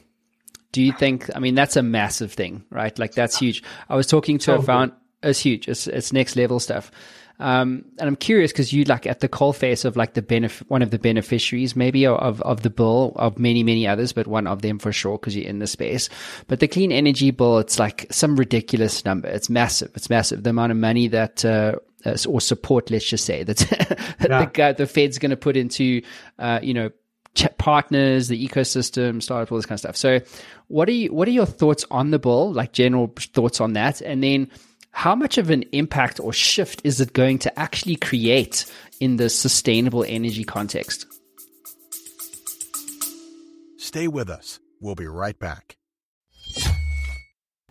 Do 0.73 0.83
you 0.83 0.93
think? 0.93 1.31
I 1.35 1.39
mean, 1.39 1.55
that's 1.55 1.77
a 1.77 1.83
massive 1.83 2.33
thing, 2.33 2.65
right? 2.71 2.97
Like 2.99 3.13
that's 3.13 3.39
huge. 3.39 3.63
I 3.89 3.97
was 3.97 4.07
talking 4.07 4.39
to 4.39 4.45
so 4.45 4.55
a 4.57 4.63
found. 4.63 4.93
It's 5.23 5.41
huge. 5.41 5.69
It's 5.69 5.87
it's 5.87 6.13
next 6.13 6.37
level 6.37 6.61
stuff. 6.61 6.91
Um, 7.41 7.85
and 7.99 8.09
I'm 8.09 8.17
curious 8.17 8.53
because 8.53 8.73
you 8.73 8.85
like 8.85 9.07
at 9.07 9.21
the 9.21 9.29
coalface 9.29 9.85
of 9.85 9.97
like 9.97 10.15
the 10.15 10.23
benef- 10.23 10.63
one 10.69 10.83
of 10.83 10.91
the 10.91 10.99
beneficiaries 10.99 11.77
maybe 11.77 12.05
of, 12.07 12.43
of 12.43 12.63
the 12.63 12.71
bill 12.71 13.13
of 13.17 13.39
many, 13.39 13.63
many 13.63 13.87
others, 13.87 14.13
but 14.13 14.27
one 14.27 14.47
of 14.47 14.63
them 14.63 14.79
for 14.79 14.93
sure 14.93 15.19
because 15.19 15.37
you're 15.37 15.49
in 15.49 15.61
the 15.61 15.67
space. 15.67 16.09
But 16.49 16.61
the 16.61 16.69
clean 16.69 16.91
energy 16.91 17.31
bill, 17.31 17.59
it's 17.59 17.79
like 17.79 18.07
some 18.11 18.37
ridiculous 18.37 19.05
number. 19.05 19.29
It's 19.29 19.49
massive. 19.49 19.93
It's 19.95 20.11
massive. 20.11 20.43
The 20.43 20.51
amount 20.51 20.73
of 20.73 20.79
money 20.79 21.09
that, 21.09 21.45
uh, 21.45 21.77
uh 22.05 22.17
or 22.29 22.41
support, 22.41 22.91
let's 22.91 23.09
just 23.09 23.25
say 23.25 23.45
that, 23.45 23.61
yeah. 24.21 24.47
the, 24.47 24.75
the 24.79 24.87
Fed's 24.87 25.19
going 25.19 25.31
to 25.31 25.37
put 25.37 25.57
into, 25.57 26.03
uh, 26.41 26.59
you 26.61 26.75
know, 26.75 26.91
partners, 27.59 28.27
the 28.27 28.49
ecosystem, 28.49 29.23
startups, 29.23 29.53
all 29.53 29.59
this 29.59 29.67
kind 29.67 29.77
of 29.77 29.81
stuff. 29.81 29.97
So, 29.97 30.21
what 30.67 30.89
are 30.89 30.93
you? 30.93 31.13
What 31.13 31.29
are 31.29 31.33
your 31.33 31.47
thoughts 31.47 31.85
on 31.91 32.11
the 32.11 32.19
bill? 32.19 32.53
Like 32.53 32.73
general 32.73 33.13
thoughts 33.17 33.61
on 33.61 33.75
that, 33.75 34.01
and 34.01 34.23
then 34.23 34.51
how 34.91 35.15
much 35.15 35.39
of 35.39 35.51
an 35.51 35.65
impact 35.73 36.21
or 36.21 36.33
shift 36.33 36.81
is 36.85 37.01
it 37.01 37.13
going 37.13 37.39
to 37.41 37.59
actually 37.59 37.97
create 37.97 38.67
in 39.01 39.17
the 39.17 39.29
sustainable 39.31 40.05
energy 40.05 40.45
context? 40.45 41.07
Stay 43.77 44.09
with 44.09 44.29
us. 44.29 44.61
We'll 44.81 44.95
be 44.95 45.07
right 45.07 45.39
back. 45.39 45.78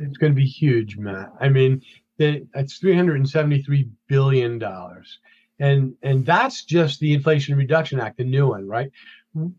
It's 0.00 0.18
going 0.18 0.32
to 0.32 0.36
be 0.36 0.46
huge, 0.46 0.96
Matt. 0.96 1.32
I 1.40 1.48
mean, 1.48 1.82
it's 2.18 2.78
373 2.78 3.88
billion 4.08 4.58
dollars, 4.58 5.18
and 5.58 5.94
and 6.02 6.24
that's 6.24 6.64
just 6.64 7.00
the 7.00 7.14
Inflation 7.14 7.56
Reduction 7.56 8.00
Act, 8.00 8.18
the 8.18 8.24
new 8.24 8.48
one, 8.48 8.66
right? 8.66 8.90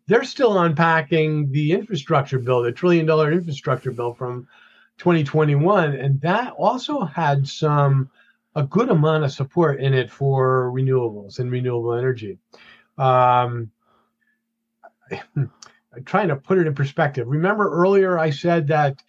They're 0.08 0.24
still 0.24 0.60
unpacking 0.60 1.52
the 1.52 1.72
infrastructure 1.72 2.40
bill, 2.40 2.62
the 2.62 2.72
trillion 2.72 3.06
dollar 3.06 3.32
infrastructure 3.32 3.92
bill 3.92 4.14
from 4.14 4.48
2021, 4.98 5.96
and 5.96 6.20
that 6.22 6.54
also 6.54 7.02
had 7.02 7.48
some 7.48 8.10
a 8.56 8.64
good 8.64 8.90
amount 8.90 9.24
of 9.24 9.32
support 9.32 9.80
in 9.80 9.94
it 9.94 10.12
for 10.12 10.72
renewables 10.76 11.40
and 11.40 11.52
renewable 11.52 11.94
energy. 11.94 12.38
Um, 12.98 13.72
trying 16.06 16.28
to 16.30 16.36
put 16.36 16.58
it 16.58 16.68
in 16.68 16.76
perspective. 16.76 17.28
Remember 17.28 17.70
earlier 17.70 18.20
I 18.20 18.30
said 18.30 18.68
that 18.68 19.02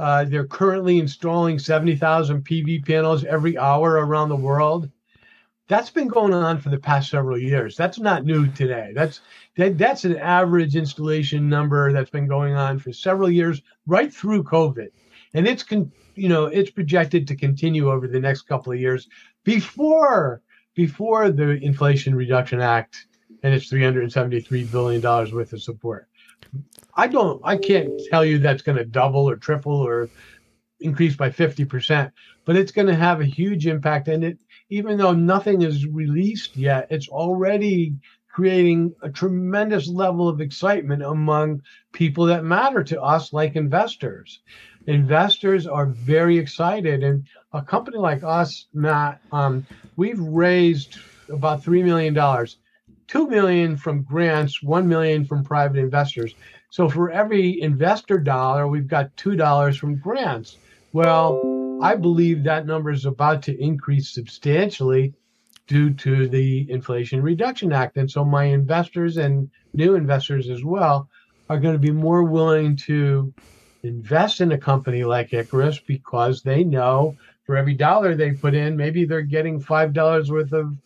uh, 0.00 0.24
they're 0.24 0.46
currently 0.46 0.98
installing 0.98 1.58
70,000 1.58 2.42
PV 2.42 2.86
panels 2.86 3.22
every 3.24 3.58
hour 3.58 3.92
around 3.92 4.30
the 4.30 4.36
world. 4.36 4.88
That's 5.68 5.90
been 5.90 6.08
going 6.08 6.32
on 6.32 6.58
for 6.58 6.70
the 6.70 6.78
past 6.78 7.10
several 7.10 7.38
years. 7.38 7.76
That's 7.76 7.98
not 7.98 8.24
new 8.24 8.46
today. 8.48 8.92
That's 8.94 9.20
that, 9.58 9.76
that's 9.76 10.06
an 10.06 10.16
average 10.16 10.74
installation 10.74 11.50
number 11.50 11.92
that's 11.92 12.08
been 12.08 12.26
going 12.26 12.54
on 12.54 12.78
for 12.78 12.94
several 12.94 13.30
years, 13.30 13.60
right 13.86 14.12
through 14.12 14.44
COVID, 14.44 14.88
and 15.34 15.46
it's 15.46 15.62
con, 15.62 15.92
you 16.14 16.30
know 16.30 16.46
it's 16.46 16.70
projected 16.70 17.28
to 17.28 17.36
continue 17.36 17.90
over 17.90 18.08
the 18.08 18.18
next 18.18 18.42
couple 18.42 18.72
of 18.72 18.80
years 18.80 19.06
before 19.44 20.40
before 20.74 21.30
the 21.30 21.62
Inflation 21.62 22.14
Reduction 22.14 22.62
Act 22.62 23.06
and 23.42 23.52
its 23.54 23.68
373 23.68 24.64
billion 24.64 25.02
dollars 25.02 25.32
worth 25.32 25.52
of 25.52 25.62
support. 25.62 26.08
I 26.94 27.06
don't, 27.06 27.40
I 27.44 27.56
can't 27.56 27.90
tell 28.10 28.24
you 28.24 28.38
that's 28.38 28.62
going 28.62 28.78
to 28.78 28.84
double 28.84 29.28
or 29.28 29.36
triple 29.36 29.74
or 29.74 30.08
increase 30.80 31.16
by 31.16 31.30
50%, 31.30 32.10
but 32.44 32.56
it's 32.56 32.72
going 32.72 32.88
to 32.88 32.94
have 32.94 33.20
a 33.20 33.26
huge 33.26 33.66
impact. 33.66 34.08
And 34.08 34.24
it, 34.24 34.38
even 34.70 34.96
though 34.98 35.12
nothing 35.12 35.62
is 35.62 35.86
released 35.86 36.56
yet, 36.56 36.86
it's 36.90 37.08
already 37.08 37.94
creating 38.28 38.94
a 39.02 39.10
tremendous 39.10 39.88
level 39.88 40.28
of 40.28 40.40
excitement 40.40 41.02
among 41.02 41.62
people 41.92 42.24
that 42.26 42.44
matter 42.44 42.82
to 42.84 43.02
us, 43.02 43.32
like 43.32 43.56
investors. 43.56 44.40
Investors 44.86 45.66
are 45.66 45.86
very 45.86 46.38
excited. 46.38 47.02
And 47.02 47.26
a 47.52 47.60
company 47.60 47.98
like 47.98 48.22
us, 48.22 48.66
Matt, 48.72 49.20
um, 49.32 49.66
we've 49.96 50.20
raised 50.20 50.98
about 51.28 51.62
$3 51.62 51.84
million. 51.84 52.14
2 53.10 53.28
million 53.28 53.76
from 53.76 54.04
grants, 54.04 54.62
1 54.62 54.86
million 54.88 55.24
from 55.24 55.42
private 55.42 55.78
investors. 55.78 56.36
So 56.70 56.88
for 56.88 57.10
every 57.10 57.60
investor 57.60 58.18
dollar, 58.18 58.68
we've 58.68 58.86
got 58.86 59.16
$2 59.16 59.76
from 59.78 59.98
grants. 59.98 60.58
Well, 60.92 61.44
I 61.80 61.96
believe 61.96 62.44
that 62.44 62.66
number 62.66 62.90
is 62.90 63.06
about 63.06 63.42
to 63.44 63.60
increase 63.60 64.14
substantially 64.14 65.12
due 65.66 65.92
to 65.94 66.28
the 66.28 66.70
Inflation 66.70 67.20
Reduction 67.20 67.72
Act. 67.72 67.96
And 67.96 68.08
so 68.08 68.24
my 68.24 68.44
investors 68.44 69.16
and 69.16 69.50
new 69.74 69.96
investors 69.96 70.48
as 70.48 70.64
well 70.64 71.08
are 71.48 71.58
going 71.58 71.74
to 71.74 71.80
be 71.80 71.90
more 71.90 72.22
willing 72.22 72.76
to 72.76 73.34
invest 73.82 74.40
in 74.40 74.52
a 74.52 74.58
company 74.58 75.02
like 75.02 75.32
Icarus 75.32 75.80
because 75.80 76.42
they 76.42 76.62
know 76.62 77.16
for 77.44 77.56
every 77.56 77.74
dollar 77.74 78.14
they 78.14 78.32
put 78.32 78.54
in, 78.54 78.76
maybe 78.76 79.04
they're 79.04 79.22
getting 79.22 79.60
$5 79.60 80.30
worth 80.30 80.52
of 80.52 80.76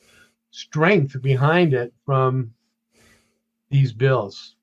strength 0.55 1.21
behind 1.21 1.75
it 1.75 1.93
from 2.07 2.55
these 3.71 3.93
bills. 3.93 4.55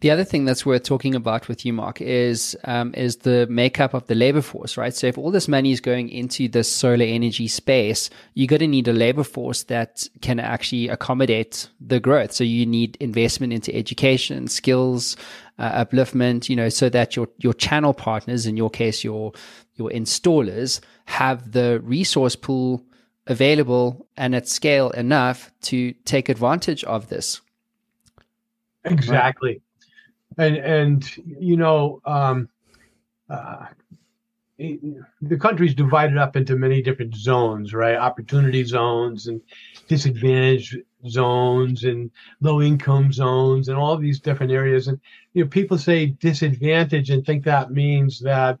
The 0.00 0.10
other 0.10 0.24
thing 0.24 0.44
that's 0.44 0.66
worth 0.66 0.82
talking 0.82 1.14
about 1.14 1.48
with 1.48 1.64
you, 1.64 1.72
Mark, 1.72 2.02
is 2.02 2.54
um, 2.64 2.92
is 2.94 3.18
the 3.18 3.46
makeup 3.48 3.94
of 3.94 4.06
the 4.08 4.14
labor 4.14 4.42
force, 4.42 4.76
right? 4.76 4.94
So 4.94 5.06
if 5.06 5.16
all 5.16 5.30
this 5.30 5.48
money 5.48 5.72
is 5.72 5.80
going 5.80 6.10
into 6.10 6.48
the 6.48 6.64
solar 6.64 7.04
energy 7.04 7.48
space, 7.48 8.10
you're 8.34 8.46
going 8.48 8.60
to 8.60 8.66
need 8.66 8.88
a 8.88 8.92
labor 8.92 9.24
force 9.24 9.62
that 9.64 10.06
can 10.20 10.38
actually 10.38 10.88
accommodate 10.88 11.68
the 11.80 11.98
growth. 11.98 12.32
So 12.32 12.44
you 12.44 12.66
need 12.66 12.98
investment 13.00 13.54
into 13.54 13.74
education, 13.74 14.48
skills, 14.48 15.16
uh, 15.58 15.84
upliftment, 15.84 16.50
you 16.50 16.56
know, 16.56 16.68
so 16.68 16.90
that 16.90 17.16
your 17.16 17.28
your 17.38 17.54
channel 17.54 17.94
partners, 17.94 18.44
in 18.44 18.56
your 18.56 18.70
case, 18.70 19.02
your 19.02 19.32
your 19.76 19.90
installers, 19.90 20.80
have 21.06 21.52
the 21.52 21.80
resource 21.80 22.36
pool 22.36 22.84
available 23.26 24.06
and 24.16 24.34
at 24.34 24.48
scale 24.48 24.90
enough 24.90 25.50
to 25.62 25.92
take 26.04 26.28
advantage 26.28 26.84
of 26.84 27.08
this. 27.08 27.40
Exactly. 28.84 29.60
And, 30.38 30.56
and, 30.56 31.16
you 31.16 31.56
know, 31.56 32.00
um, 32.04 32.48
uh, 33.28 33.66
the 34.58 35.36
country's 35.38 35.74
divided 35.74 36.16
up 36.16 36.36
into 36.36 36.56
many 36.56 36.80
different 36.80 37.14
zones, 37.14 37.74
right? 37.74 37.96
Opportunity 37.96 38.64
zones 38.64 39.26
and 39.26 39.40
disadvantaged 39.88 40.78
zones 41.08 41.84
and 41.84 42.10
low 42.40 42.62
income 42.62 43.12
zones 43.12 43.68
and 43.68 43.76
all 43.76 43.96
these 43.96 44.20
different 44.20 44.52
areas. 44.52 44.88
And 44.88 44.98
you 45.34 45.44
know, 45.44 45.48
people 45.48 45.76
say 45.76 46.06
disadvantage 46.06 47.10
and 47.10 47.24
think 47.24 47.44
that 47.44 47.70
means 47.70 48.18
that 48.20 48.58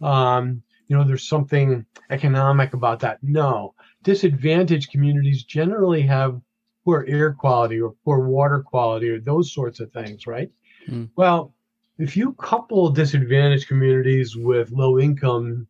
um, 0.00 0.62
you 0.88 0.96
know 0.96 1.04
there's 1.04 1.28
something 1.28 1.84
economic 2.10 2.72
about 2.72 3.00
that. 3.00 3.18
No, 3.22 3.74
disadvantaged 4.04 4.90
communities 4.90 5.42
generally 5.42 6.02
have 6.02 6.40
poor 6.84 7.04
air 7.08 7.32
quality 7.32 7.80
or 7.80 7.94
poor 8.04 8.20
water 8.20 8.60
quality 8.60 9.08
or 9.08 9.18
those 9.18 9.52
sorts 9.52 9.80
of 9.80 9.90
things, 9.92 10.26
right? 10.26 10.50
Mm. 10.88 11.08
Well, 11.16 11.52
if 11.98 12.16
you 12.16 12.34
couple 12.34 12.90
disadvantaged 12.90 13.66
communities 13.66 14.36
with 14.36 14.70
low 14.70 14.98
income 14.98 15.66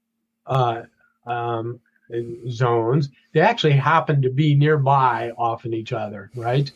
uh, 0.46 0.82
um, 1.26 1.80
zones, 2.48 3.08
they 3.32 3.40
actually 3.40 3.72
happen 3.72 4.20
to 4.22 4.30
be 4.30 4.54
nearby 4.54 5.32
often 5.38 5.72
each 5.72 5.92
other, 5.92 6.30
right? 6.34 6.70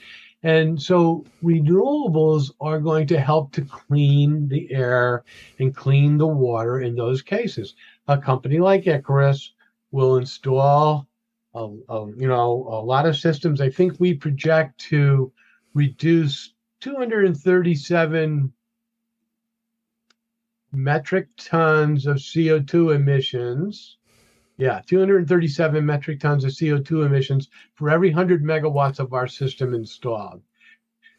And 0.44 0.80
so 0.80 1.24
renewables 1.42 2.52
are 2.60 2.78
going 2.78 3.08
to 3.08 3.18
help 3.18 3.52
to 3.52 3.62
clean 3.62 4.46
the 4.48 4.72
air 4.72 5.24
and 5.58 5.74
clean 5.74 6.16
the 6.16 6.28
water 6.28 6.80
in 6.80 6.94
those 6.94 7.22
cases. 7.22 7.74
A 8.06 8.16
company 8.16 8.60
like 8.60 8.86
Icarus 8.86 9.52
will 9.90 10.16
install 10.16 11.08
a, 11.54 11.68
you 12.16 12.28
know 12.28 12.66
a 12.70 12.82
lot 12.82 13.06
of 13.06 13.16
systems. 13.16 13.60
I 13.60 13.70
think 13.70 13.98
we 13.98 14.14
project 14.14 14.78
to 14.90 15.32
reduce 15.74 16.52
237 16.80 18.52
metric 20.72 21.28
tons 21.36 22.06
of 22.06 22.16
CO2 22.16 22.94
emissions. 22.94 23.96
Yeah, 24.56 24.80
237 24.86 25.86
metric 25.86 26.20
tons 26.20 26.44
of 26.44 26.50
CO2 26.50 27.06
emissions 27.06 27.48
for 27.74 27.90
every 27.90 28.10
100 28.10 28.42
megawatts 28.42 28.98
of 28.98 29.12
our 29.12 29.28
system 29.28 29.72
installed. 29.72 30.42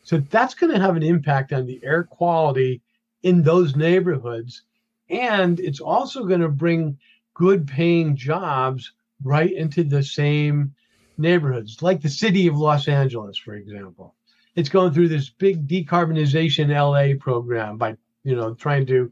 So 0.03 0.17
that's 0.17 0.53
going 0.53 0.73
to 0.73 0.79
have 0.79 0.97
an 0.97 1.03
impact 1.03 1.53
on 1.53 1.65
the 1.65 1.79
air 1.83 2.03
quality 2.03 2.81
in 3.23 3.41
those 3.41 3.75
neighborhoods. 3.75 4.63
And 5.09 5.59
it's 5.59 5.79
also 5.79 6.25
going 6.25 6.41
to 6.41 6.49
bring 6.49 6.97
good 7.33 7.65
paying 7.65 8.15
jobs 8.15 8.91
right 9.23 9.51
into 9.51 9.83
the 9.83 10.03
same 10.03 10.73
neighborhoods, 11.17 11.81
like 11.81 12.01
the 12.01 12.09
city 12.09 12.47
of 12.47 12.57
Los 12.57 12.87
Angeles, 12.87 13.37
for 13.37 13.55
example. 13.55 14.15
It's 14.55 14.69
going 14.69 14.93
through 14.93 15.09
this 15.09 15.29
big 15.29 15.67
decarbonization 15.67 16.69
LA 16.69 17.17
program 17.19 17.77
by, 17.77 17.97
you 18.23 18.35
know, 18.35 18.53
trying 18.53 18.85
to 18.87 19.11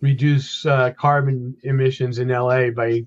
reduce 0.00 0.64
uh, 0.64 0.92
carbon 0.92 1.56
emissions 1.62 2.18
in 2.18 2.28
LA 2.28 2.70
by 2.70 3.06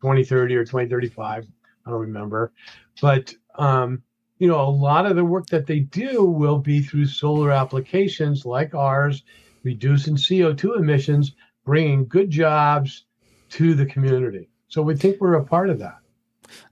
2030 0.00 0.56
or 0.56 0.64
2035. 0.64 1.46
I 1.86 1.90
don't 1.90 2.00
remember, 2.00 2.52
but 3.00 3.34
um, 3.56 4.02
you 4.38 4.48
know, 4.48 4.60
a 4.60 4.70
lot 4.70 5.06
of 5.06 5.16
the 5.16 5.24
work 5.24 5.46
that 5.48 5.66
they 5.66 5.80
do 5.80 6.24
will 6.24 6.58
be 6.58 6.80
through 6.80 7.06
solar 7.06 7.52
applications 7.52 8.46
like 8.46 8.74
ours, 8.74 9.22
reducing 9.64 10.16
CO2 10.16 10.78
emissions, 10.78 11.32
bringing 11.64 12.06
good 12.06 12.30
jobs 12.30 13.04
to 13.50 13.74
the 13.74 13.86
community. 13.86 14.49
So 14.70 14.82
we 14.82 14.96
think 14.96 15.20
we're 15.20 15.34
a 15.34 15.44
part 15.44 15.68
of 15.68 15.78
that. 15.80 15.98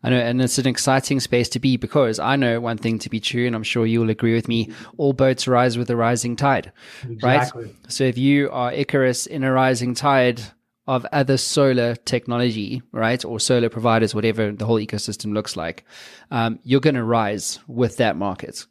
I 0.02 0.10
know, 0.10 0.16
and 0.16 0.42
it's 0.42 0.58
an 0.58 0.66
exciting 0.66 1.20
space 1.20 1.48
to 1.50 1.60
be 1.60 1.76
because 1.76 2.18
I 2.18 2.34
know 2.36 2.60
one 2.60 2.78
thing 2.78 2.98
to 3.00 3.10
be 3.10 3.20
true, 3.20 3.46
and 3.46 3.54
I'm 3.54 3.62
sure 3.62 3.86
you'll 3.86 4.10
agree 4.10 4.34
with 4.34 4.48
me 4.48 4.72
all 4.96 5.12
boats 5.12 5.46
rise 5.46 5.78
with 5.78 5.90
a 5.90 5.96
rising 5.96 6.34
tide. 6.34 6.72
Exactly. 7.08 7.64
Right? 7.64 7.74
So 7.88 8.04
if 8.04 8.18
you 8.18 8.50
are 8.50 8.72
Icarus 8.72 9.26
in 9.26 9.44
a 9.44 9.52
rising 9.52 9.94
tide, 9.94 10.42
of 10.88 11.04
other 11.12 11.36
solar 11.36 11.94
technology, 11.94 12.82
right, 12.92 13.22
or 13.22 13.38
solar 13.38 13.68
providers, 13.68 14.14
whatever 14.14 14.50
the 14.50 14.64
whole 14.64 14.78
ecosystem 14.78 15.34
looks 15.34 15.54
like, 15.54 15.84
um, 16.30 16.58
you're 16.64 16.80
going 16.80 16.94
to 16.94 17.04
rise 17.04 17.60
with 17.68 17.98
that 17.98 18.16
market. 18.16 18.64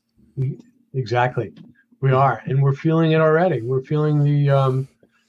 Exactly, 0.95 1.53
we 2.01 2.11
are, 2.11 2.41
and 2.45 2.61
we're 2.61 2.73
feeling 2.73 3.11
it 3.11 3.21
already. 3.21 3.61
We're 3.61 3.83
feeling 3.83 4.23
the 4.23 4.49
um, 4.49 4.87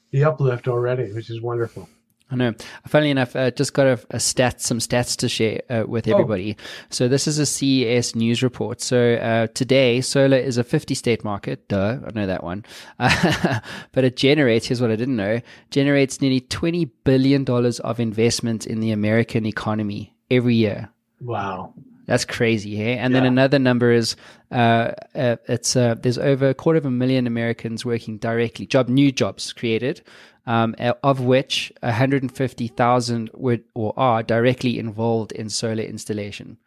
the 0.09 0.23
uplift 0.23 0.67
already, 0.67 1.13
which 1.13 1.29
is 1.29 1.39
wonderful. 1.41 1.87
I 2.31 2.35
know. 2.35 2.53
Funnily 2.87 3.09
enough, 3.09 3.35
uh, 3.35 3.49
just 3.51 3.73
got 3.73 3.87
a, 3.87 3.99
a 4.11 4.19
stat, 4.19 4.61
some 4.61 4.77
stats 4.77 5.17
to 5.17 5.29
share 5.29 5.61
uh, 5.69 5.83
with 5.87 6.07
oh. 6.07 6.11
everybody. 6.11 6.55
Oh. 6.59 6.63
So 6.89 7.07
this 7.07 7.27
is 7.27 7.39
a 7.39 7.45
CES 7.45 8.15
news 8.15 8.43
report. 8.43 8.81
So 8.81 9.15
uh, 9.15 9.47
today, 9.47 10.01
solar 10.01 10.37
is 10.37 10.57
a 10.57 10.63
50-state 10.63 11.23
market. 11.23 11.67
Duh, 11.67 11.97
I 12.05 12.11
know 12.13 12.27
that 12.27 12.43
one. 12.43 12.65
but 12.97 14.03
it 14.03 14.15
generates. 14.15 14.67
Here's 14.67 14.81
what 14.81 14.91
I 14.91 14.95
didn't 14.95 15.15
know: 15.15 15.41
generates 15.71 16.21
nearly 16.21 16.41
20 16.41 16.85
billion 17.03 17.43
dollars 17.43 17.79
of 17.79 17.99
investment 17.99 18.67
in 18.67 18.79
the 18.79 18.91
American 18.91 19.45
economy 19.45 20.13
every 20.29 20.55
year. 20.55 20.89
Wow. 21.21 21.73
That's 22.05 22.25
crazy, 22.25 22.75
hey? 22.75 22.97
And 22.97 23.13
yeah. 23.13 23.19
then 23.19 23.27
another 23.27 23.59
number 23.59 23.91
is 23.91 24.15
uh, 24.51 24.93
uh, 25.13 25.35
it's 25.47 25.75
uh, 25.75 25.93
there's 25.93 26.17
over 26.17 26.49
a 26.49 26.53
quarter 26.55 26.79
of 26.79 26.85
a 26.85 26.91
million 26.91 27.27
Americans 27.27 27.85
working 27.85 28.17
directly, 28.17 28.65
job 28.65 28.89
new 28.89 29.11
jobs 29.11 29.53
created 29.53 30.01
um, 30.49 30.75
of 31.03 31.21
which 31.21 31.71
150,000 31.81 33.29
would 33.35 33.63
or 33.75 33.93
are 33.95 34.23
directly 34.23 34.79
involved 34.79 35.31
in 35.31 35.47
solar 35.47 35.83
installation. 35.83 36.57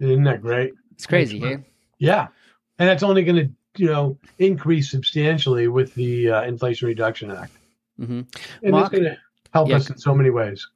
Isn't 0.00 0.24
that 0.24 0.42
great? 0.42 0.74
It's 0.92 1.06
crazy, 1.06 1.38
yeah. 1.38 1.56
Yeah, 1.98 2.26
and 2.80 2.88
that's 2.88 3.04
only 3.04 3.22
going 3.22 3.36
to 3.36 3.50
you 3.80 3.86
know 3.86 4.18
increase 4.40 4.90
substantially 4.90 5.68
with 5.68 5.94
the 5.94 6.30
uh, 6.30 6.42
Inflation 6.42 6.88
Reduction 6.88 7.30
Act, 7.30 7.52
mm-hmm. 8.00 8.22
and 8.62 8.70
Mark, 8.72 8.92
it's 8.92 9.00
going 9.00 9.14
to 9.14 9.18
help 9.54 9.68
yeah, 9.68 9.76
us 9.76 9.88
in 9.88 9.98
so 9.98 10.14
many 10.14 10.30
ways. 10.30 10.66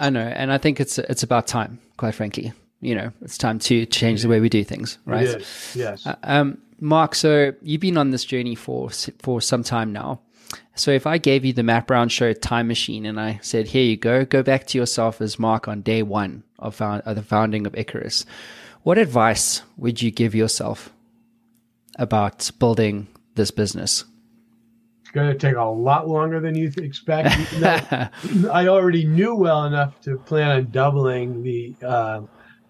I 0.00 0.10
know, 0.10 0.20
and 0.20 0.52
I 0.52 0.58
think 0.58 0.80
it's 0.80 0.98
it's 0.98 1.22
about 1.22 1.46
time, 1.46 1.80
quite 1.98 2.14
frankly. 2.16 2.52
You 2.80 2.96
know, 2.96 3.12
it's 3.22 3.38
time 3.38 3.60
to 3.60 3.86
change 3.86 4.22
the 4.22 4.28
way 4.28 4.40
we 4.40 4.48
do 4.48 4.64
things, 4.64 4.98
right? 5.04 5.40
Yes. 5.74 6.04
Uh, 6.06 6.16
um, 6.24 6.58
Mark, 6.80 7.14
so 7.14 7.52
you've 7.62 7.80
been 7.80 7.96
on 7.96 8.10
this 8.10 8.24
journey 8.24 8.56
for 8.56 8.90
for 9.20 9.40
some 9.40 9.62
time 9.62 9.92
now. 9.92 10.20
So 10.74 10.90
if 10.90 11.06
I 11.06 11.18
gave 11.18 11.44
you 11.44 11.52
the 11.52 11.62
Matt 11.62 11.86
Brown 11.86 12.08
Show 12.08 12.32
time 12.34 12.68
machine 12.68 13.06
and 13.06 13.18
I 13.18 13.40
said, 13.42 13.68
here 13.68 13.82
you 13.82 13.96
go, 13.96 14.24
go 14.24 14.42
back 14.42 14.66
to 14.68 14.78
yourself 14.78 15.20
as 15.20 15.38
Mark 15.38 15.68
on 15.68 15.80
day 15.80 16.02
one 16.02 16.42
of, 16.58 16.74
found, 16.74 17.02
of 17.02 17.16
the 17.16 17.22
founding 17.22 17.66
of 17.66 17.74
Icarus, 17.74 18.26
what 18.82 18.98
advice 18.98 19.62
would 19.76 20.02
you 20.02 20.10
give 20.10 20.34
yourself 20.34 20.92
about 21.98 22.50
building 22.58 23.08
this 23.34 23.50
business? 23.50 24.04
It's 25.00 25.10
going 25.10 25.32
to 25.32 25.38
take 25.38 25.56
a 25.56 25.64
lot 25.64 26.08
longer 26.08 26.40
than 26.40 26.54
you 26.54 26.70
expect. 26.76 27.34
I 27.62 28.66
already 28.68 29.06
knew 29.06 29.34
well 29.34 29.64
enough 29.64 30.00
to 30.02 30.18
plan 30.18 30.50
on 30.50 30.70
doubling 30.70 31.42
the, 31.42 31.74
uh, 31.82 32.20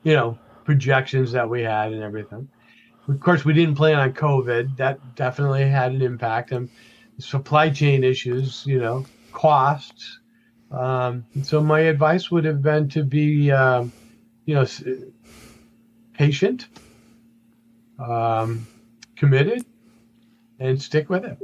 you 0.05 0.15
know, 0.15 0.39
projections 0.65 1.33
that 1.33 1.49
we 1.49 1.62
had 1.62 1.93
and 1.93 2.03
everything. 2.03 2.49
Of 3.09 3.21
course, 3.21 3.45
we 3.45 3.53
didn't 3.53 3.77
plan 3.77 3.99
on 3.99 4.12
COVID. 4.12 4.77
That 4.77 5.17
definitely 5.17 5.69
had 5.69 5.93
an 5.93 6.03
impact. 6.03 6.53
And 6.53 6.69
supply 7.19 7.71
chain 7.71 8.05
issues, 8.05 8.65
you 8.67 8.79
know, 8.79 9.05
costs. 9.33 10.19
Um, 10.71 11.25
so 11.43 11.61
my 11.61 11.81
advice 11.81 12.31
would 12.31 12.45
have 12.45 12.63
been 12.63 12.89
to 12.91 13.05
be, 13.05 13.51
um, 13.51 13.93
you 14.45 14.55
know, 14.55 14.67
patient, 16.13 16.67
um, 17.99 18.67
committed, 19.17 19.65
and 20.59 20.81
stick 20.81 21.09
with 21.09 21.25
it. 21.25 21.39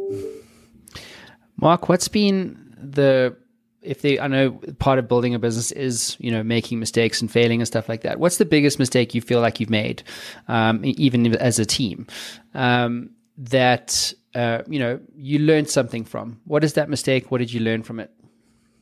Mark, 1.56 1.88
what's 1.88 2.08
been 2.08 2.74
the 2.76 3.36
if 3.82 4.00
they 4.02 4.18
I 4.18 4.28
know 4.28 4.52
part 4.78 4.98
of 4.98 5.08
building 5.08 5.34
a 5.34 5.38
business 5.38 5.72
is 5.72 6.16
you 6.20 6.30
know 6.30 6.42
making 6.42 6.78
mistakes 6.78 7.20
and 7.20 7.30
failing 7.30 7.60
and 7.60 7.66
stuff 7.66 7.88
like 7.88 8.02
that. 8.02 8.18
What's 8.18 8.38
the 8.38 8.44
biggest 8.44 8.78
mistake 8.78 9.14
you 9.14 9.20
feel 9.20 9.40
like 9.40 9.60
you've 9.60 9.70
made, 9.70 10.02
um, 10.48 10.80
even 10.84 11.34
as 11.36 11.58
a 11.58 11.66
team, 11.66 12.06
um, 12.54 13.10
that 13.36 14.12
uh, 14.34 14.62
you 14.66 14.78
know, 14.78 15.00
you 15.14 15.38
learned 15.38 15.68
something 15.68 16.04
from. 16.04 16.40
What 16.44 16.64
is 16.64 16.74
that 16.74 16.88
mistake? 16.88 17.30
What 17.30 17.38
did 17.38 17.52
you 17.52 17.60
learn 17.60 17.82
from 17.82 18.00
it? 18.00 18.10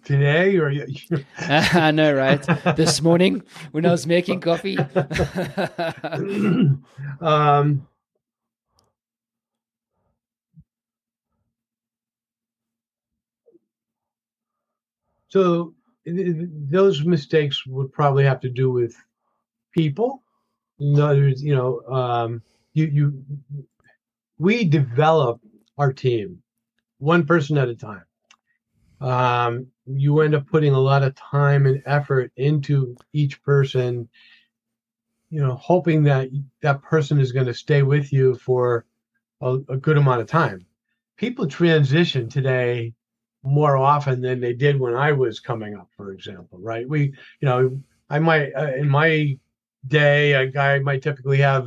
Today 0.04 0.56
or 0.56 0.72
I 1.38 1.90
know, 1.90 2.14
right? 2.14 2.40
this 2.76 3.02
morning 3.02 3.42
when 3.72 3.84
I 3.84 3.90
was 3.90 4.06
making 4.06 4.40
coffee. 4.50 4.78
um, 7.20 7.86
so 15.28 15.74
those 16.06 17.04
mistakes 17.04 17.66
would 17.66 17.92
probably 17.92 18.24
have 18.24 18.40
to 18.40 18.48
do 18.48 18.70
with 18.70 18.96
people. 19.72 20.22
In 20.78 20.98
other 20.98 21.20
words, 21.20 21.42
you 21.42 21.54
know, 21.54 21.82
um, 21.92 22.42
you 22.72 22.86
you 22.86 23.24
we 24.40 24.64
develop 24.64 25.38
our 25.76 25.92
team 25.92 26.42
one 26.96 27.26
person 27.26 27.59
at 27.59 27.68
a 27.68 27.74
time. 27.74 28.05
Um, 28.98 29.66
you 29.85 30.20
end 30.20 30.35
up 30.35 30.46
putting 30.46 30.72
a 30.72 30.81
lot 30.81 31.03
of 31.03 31.14
time 31.14 31.66
and 31.66 31.83
effort 31.85 32.33
into 32.37 32.96
each 33.12 33.42
person, 33.42 34.09
you 35.29 35.42
know, 35.42 35.57
hoping 35.57 36.05
that 36.05 36.31
that 36.62 36.83
person 36.83 37.20
is 37.20 37.33
going 37.33 37.46
to 37.46 37.55
stay 37.55 37.83
with 37.83 38.14
you 38.14 38.35
for 38.35 38.87
a, 39.42 39.59
a 39.68 39.76
good 39.76 39.98
amount 39.98 40.22
of 40.22 40.26
time. 40.26 40.64
People 41.18 41.46
transition 41.46 42.31
today 42.31 42.94
more 43.42 43.76
often 43.76 44.22
than 44.22 44.40
they 44.40 44.55
did 44.55 44.81
when 44.81 44.94
I 44.94 45.12
was 45.12 45.38
coming 45.38 45.76
up, 45.76 45.90
for 45.98 46.12
example, 46.12 46.59
right? 46.62 46.88
We, 46.88 47.12
you 47.40 47.48
know, 47.48 47.79
I 48.09 48.18
might, 48.18 48.53
uh, 48.55 48.72
in 48.74 48.88
my 48.88 49.38
day, 49.87 50.33
a 50.33 50.46
guy 50.46 50.79
might 50.79 51.03
typically 51.03 51.38
have 51.38 51.66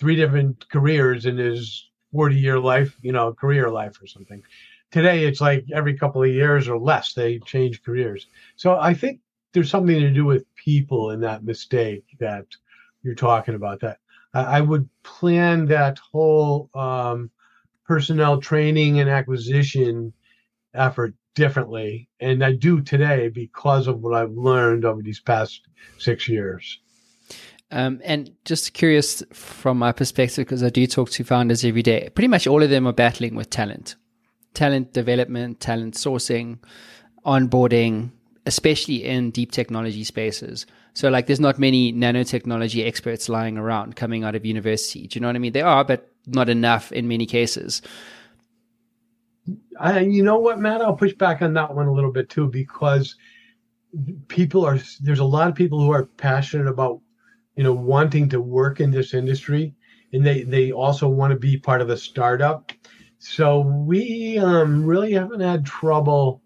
three 0.00 0.16
different 0.16 0.68
careers 0.68 1.24
in 1.24 1.36
his 1.36 1.88
40 2.12 2.36
year 2.36 2.58
life, 2.58 2.96
you 3.02 3.12
know, 3.12 3.32
career 3.32 3.70
life 3.70 4.00
or 4.02 4.06
something. 4.06 4.42
Today, 4.90 5.24
it's 5.24 5.40
like 5.40 5.66
every 5.72 5.96
couple 5.96 6.22
of 6.22 6.30
years 6.30 6.68
or 6.68 6.78
less, 6.78 7.12
they 7.12 7.38
change 7.40 7.82
careers. 7.82 8.26
So 8.56 8.78
I 8.78 8.94
think 8.94 9.20
there's 9.52 9.70
something 9.70 10.00
to 10.00 10.10
do 10.10 10.24
with 10.24 10.44
people 10.54 11.10
in 11.10 11.20
that 11.20 11.44
mistake 11.44 12.04
that 12.20 12.46
you're 13.02 13.14
talking 13.14 13.54
about. 13.54 13.80
That 13.80 13.98
I 14.32 14.60
would 14.60 14.88
plan 15.02 15.66
that 15.66 15.98
whole 15.98 16.70
um, 16.74 17.30
personnel 17.86 18.40
training 18.40 19.00
and 19.00 19.10
acquisition 19.10 20.12
effort 20.74 21.14
differently. 21.34 22.08
And 22.20 22.44
I 22.44 22.52
do 22.52 22.80
today 22.80 23.28
because 23.28 23.86
of 23.86 24.00
what 24.00 24.14
I've 24.14 24.32
learned 24.32 24.84
over 24.84 25.02
these 25.02 25.20
past 25.20 25.62
six 25.98 26.28
years. 26.28 26.80
Um, 27.70 28.00
and 28.02 28.30
just 28.46 28.72
curious 28.72 29.22
from 29.32 29.78
my 29.78 29.92
perspective, 29.92 30.46
because 30.46 30.62
I 30.62 30.70
do 30.70 30.86
talk 30.86 31.10
to 31.10 31.24
founders 31.24 31.64
every 31.64 31.82
day, 31.82 32.08
pretty 32.14 32.28
much 32.28 32.46
all 32.46 32.62
of 32.62 32.70
them 32.70 32.86
are 32.86 32.94
battling 32.94 33.34
with 33.34 33.50
talent, 33.50 33.96
talent 34.54 34.94
development, 34.94 35.60
talent 35.60 35.94
sourcing, 35.94 36.60
onboarding, 37.26 38.10
especially 38.46 39.04
in 39.04 39.30
deep 39.30 39.52
technology 39.52 40.02
spaces. 40.02 40.64
So, 40.94 41.10
like, 41.10 41.26
there's 41.26 41.40
not 41.40 41.58
many 41.58 41.92
nanotechnology 41.92 42.86
experts 42.86 43.28
lying 43.28 43.58
around 43.58 43.96
coming 43.96 44.24
out 44.24 44.34
of 44.34 44.46
university. 44.46 45.06
Do 45.06 45.18
you 45.18 45.20
know 45.20 45.28
what 45.28 45.36
I 45.36 45.40
mean? 45.40 45.52
There 45.52 45.66
are, 45.66 45.84
but 45.84 46.10
not 46.26 46.48
enough 46.48 46.90
in 46.90 47.06
many 47.06 47.26
cases. 47.26 47.82
I, 49.78 50.00
you 50.00 50.22
know 50.22 50.38
what, 50.38 50.58
Matt? 50.58 50.80
I'll 50.80 50.96
push 50.96 51.12
back 51.12 51.42
on 51.42 51.52
that 51.52 51.74
one 51.74 51.86
a 51.86 51.92
little 51.92 52.12
bit 52.12 52.30
too, 52.30 52.48
because 52.48 53.14
people 54.28 54.64
are, 54.64 54.78
there's 55.00 55.18
a 55.18 55.24
lot 55.24 55.48
of 55.48 55.54
people 55.54 55.80
who 55.80 55.92
are 55.92 56.06
passionate 56.06 56.66
about 56.66 57.00
you 57.58 57.64
know 57.64 57.72
wanting 57.72 58.28
to 58.28 58.40
work 58.40 58.78
in 58.78 58.92
this 58.92 59.12
industry 59.12 59.74
and 60.12 60.24
they 60.24 60.44
they 60.44 60.70
also 60.70 61.08
want 61.08 61.32
to 61.32 61.38
be 61.38 61.56
part 61.58 61.80
of 61.80 61.90
a 61.90 61.96
startup 61.96 62.70
so 63.18 63.58
we 63.58 64.38
um, 64.38 64.86
really 64.86 65.12
haven't 65.12 65.40
had 65.40 65.66
trouble 65.66 66.40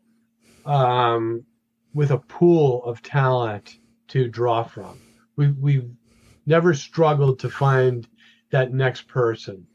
um, 0.64 1.44
with 1.92 2.12
a 2.12 2.18
pool 2.18 2.82
of 2.84 3.02
talent 3.02 3.76
to 4.08 4.26
draw 4.26 4.62
from 4.62 4.98
we've, 5.36 5.56
we've 5.58 5.90
never 6.46 6.72
struggled 6.72 7.38
to 7.38 7.50
find 7.50 8.08
that 8.50 8.72
next 8.72 9.06
person 9.06 9.66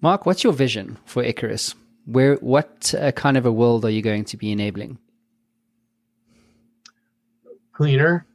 mark 0.00 0.24
what's 0.24 0.44
your 0.44 0.52
vision 0.52 0.96
for 1.04 1.24
icarus 1.24 1.74
Where 2.06 2.36
what 2.36 2.94
uh, 2.96 3.10
kind 3.10 3.36
of 3.36 3.44
a 3.44 3.52
world 3.52 3.84
are 3.84 3.90
you 3.90 4.02
going 4.02 4.24
to 4.24 4.36
be 4.36 4.50
enabling? 4.50 4.98
Cleaner, 7.72 8.26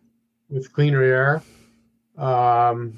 with 0.49 0.71
cleaner 0.71 1.03
air. 1.03 1.43
Um, 2.17 2.97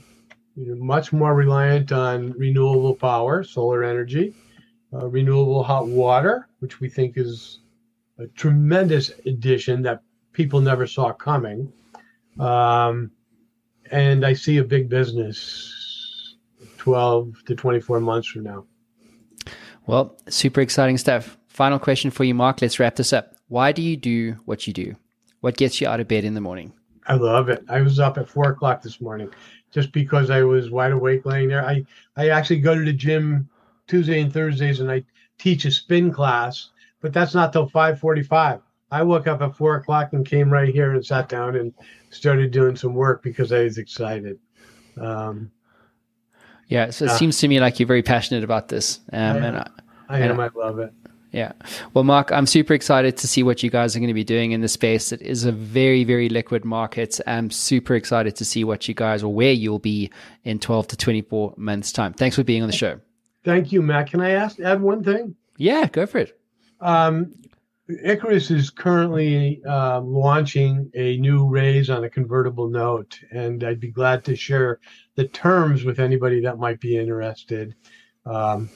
you 0.56 0.68
know, 0.68 0.84
much 0.84 1.14
more 1.14 1.34
reliant 1.34 1.92
on 1.92 2.32
renewable 2.34 2.96
power, 2.96 3.44
solar 3.44 3.84
energy, 3.84 4.34
uh, 4.94 5.08
renewable 5.08 5.64
hot 5.64 5.88
water, 5.88 6.48
which 6.60 6.80
we 6.80 6.90
think 6.90 7.18
is 7.18 7.60
a 8.18 8.28
tremendous 8.28 9.12
addition 9.26 9.82
that 9.84 10.02
people 10.34 10.60
never 10.60 10.86
saw 10.86 11.14
coming. 11.14 11.72
Um, 12.40 13.12
and 13.92 14.26
I 14.26 14.34
see 14.34 14.58
a 14.58 14.64
big 14.64 14.90
business 14.90 16.36
12 16.78 17.44
to 17.46 17.56
24 17.56 18.00
months 18.00 18.28
from 18.28 18.44
now. 18.44 18.66
Well, 19.86 20.18
super 20.28 20.62
exciting 20.62 20.98
stuff. 20.98 21.38
Final 21.48 21.80
question 21.80 22.12
for 22.12 22.24
you, 22.24 22.34
Mark. 22.34 22.62
Let's 22.62 22.80
wrap 22.80 22.96
this 22.96 23.12
up. 23.12 23.36
Why 23.48 23.72
do 23.72 23.82
you 23.82 23.98
do 23.98 24.38
what 24.46 24.68
you 24.68 24.74
do? 24.74 24.96
What 25.42 25.58
gets 25.58 25.82
you 25.82 25.88
out 25.88 26.00
of 26.00 26.08
bed 26.08 26.24
in 26.24 26.36
the 26.36 26.42
morning? 26.42 26.74
I 27.10 27.16
love 27.16 27.50
it. 27.50 27.66
I 27.68 27.82
was 27.82 28.00
up 28.00 28.20
at 28.20 28.30
four 28.30 28.52
o'clock 28.52 28.84
this 28.84 29.02
morning 29.02 29.30
just 29.72 29.92
because 29.92 30.30
I 30.30 30.44
was 30.44 30.70
wide 30.70 30.92
awake 30.92 31.26
laying 31.26 31.50
there. 31.50 31.66
I, 31.66 31.84
I 32.16 32.30
actually 32.30 32.60
go 32.60 32.76
to 32.76 32.86
the 32.86 32.94
gym 32.94 33.50
Tuesday 33.88 34.22
and 34.22 34.32
Thursdays 34.32 34.80
and 34.80 34.92
I 34.92 35.04
teach 35.40 35.66
a 35.66 35.72
spin 35.72 36.14
class, 36.14 36.70
but 37.02 37.12
that's 37.12 37.34
not 37.34 37.52
till 37.52 37.68
545. 37.68 38.62
I 38.92 39.04
woke 39.04 39.28
up 39.28 39.42
at 39.42 39.56
four 39.56 39.76
o'clock 39.76 40.14
and 40.14 40.26
came 40.26 40.52
right 40.52 40.70
here 40.74 40.94
and 40.94 41.04
sat 41.04 41.30
down 41.30 41.56
and 41.56 41.74
started 42.12 42.52
doing 42.52 42.76
some 42.76 42.94
work 42.94 43.24
because 43.24 43.52
I 43.52 43.64
was 43.64 43.80
excited. 43.80 44.40
Um, 45.00 45.52
yeah, 46.68 46.92
so 46.92 47.06
it 47.06 47.12
uh, 47.12 47.18
seems 47.18 47.40
to 47.40 47.48
me 47.48 47.60
like 47.60 47.80
you're 47.80 47.88
very 47.88 48.04
passionate 48.04 48.44
about 48.44 48.68
this. 48.68 49.00
Um, 49.12 49.38
I 49.38 49.48
and 49.48 49.58
I, 49.58 49.70
I 50.10 50.20
am. 50.20 50.40
I 50.40 50.50
love 50.56 50.78
it. 50.78 50.94
Yeah. 51.32 51.52
Well, 51.94 52.04
Mark, 52.04 52.32
I'm 52.32 52.48
super 52.48 52.74
excited 52.74 53.18
to 53.18 53.28
see 53.28 53.44
what 53.44 53.62
you 53.62 53.70
guys 53.70 53.96
are 53.96 54.00
going 54.00 54.08
to 54.08 54.16
be 54.16 54.24
doing 54.24 54.52
in 54.52 54.62
the 54.62 54.68
space. 54.68 55.12
It 55.12 55.22
is 55.22 55.46
a 55.46 55.52
very, 55.52 56.04
very 56.04 56.28
liquid 56.28 56.66
market. 56.66 57.20
I'm 57.28 57.52
super 57.52 57.96
excited 57.96 58.36
to 58.38 58.46
see 58.46 58.64
what 58.64 58.88
you 58.88 58.96
guys 58.96 59.22
or 59.22 59.32
where 59.32 59.52
you'll 59.52 59.80
be 59.80 60.10
in 60.44 60.60
12 60.60 60.88
to 60.88 60.98
24 60.98 61.54
months' 61.58 61.92
time. 61.92 62.14
Thanks 62.14 62.36
for 62.36 62.44
being 62.44 62.64
on 62.64 62.68
the 62.68 62.76
show. 62.76 63.00
Thank 63.44 63.72
you, 63.72 63.82
Matt. 63.82 64.10
Can 64.10 64.22
I 64.22 64.32
ask 64.32 64.60
add 64.60 64.82
one 64.82 65.04
thing? 65.04 65.36
Yeah, 65.58 65.88
go 65.88 66.06
for 66.06 66.20
it. 66.20 66.40
Um, 66.82 67.34
Icarus 68.04 68.52
is 68.52 68.70
currently 68.70 69.62
uh, 69.68 70.02
launching 70.02 70.92
a 70.94 71.18
new 71.18 71.48
raise 71.48 71.90
on 71.90 72.04
a 72.04 72.10
convertible 72.10 72.70
note, 72.70 73.20
and 73.32 73.64
I'd 73.64 73.80
be 73.80 73.92
glad 73.92 74.24
to 74.26 74.36
share 74.36 74.80
the 75.16 75.28
terms 75.28 75.84
with 75.84 76.00
anybody 76.00 76.42
that 76.42 76.60
might 76.60 76.80
be 76.80 76.98
interested. 76.98 77.76
Um, 78.26 78.70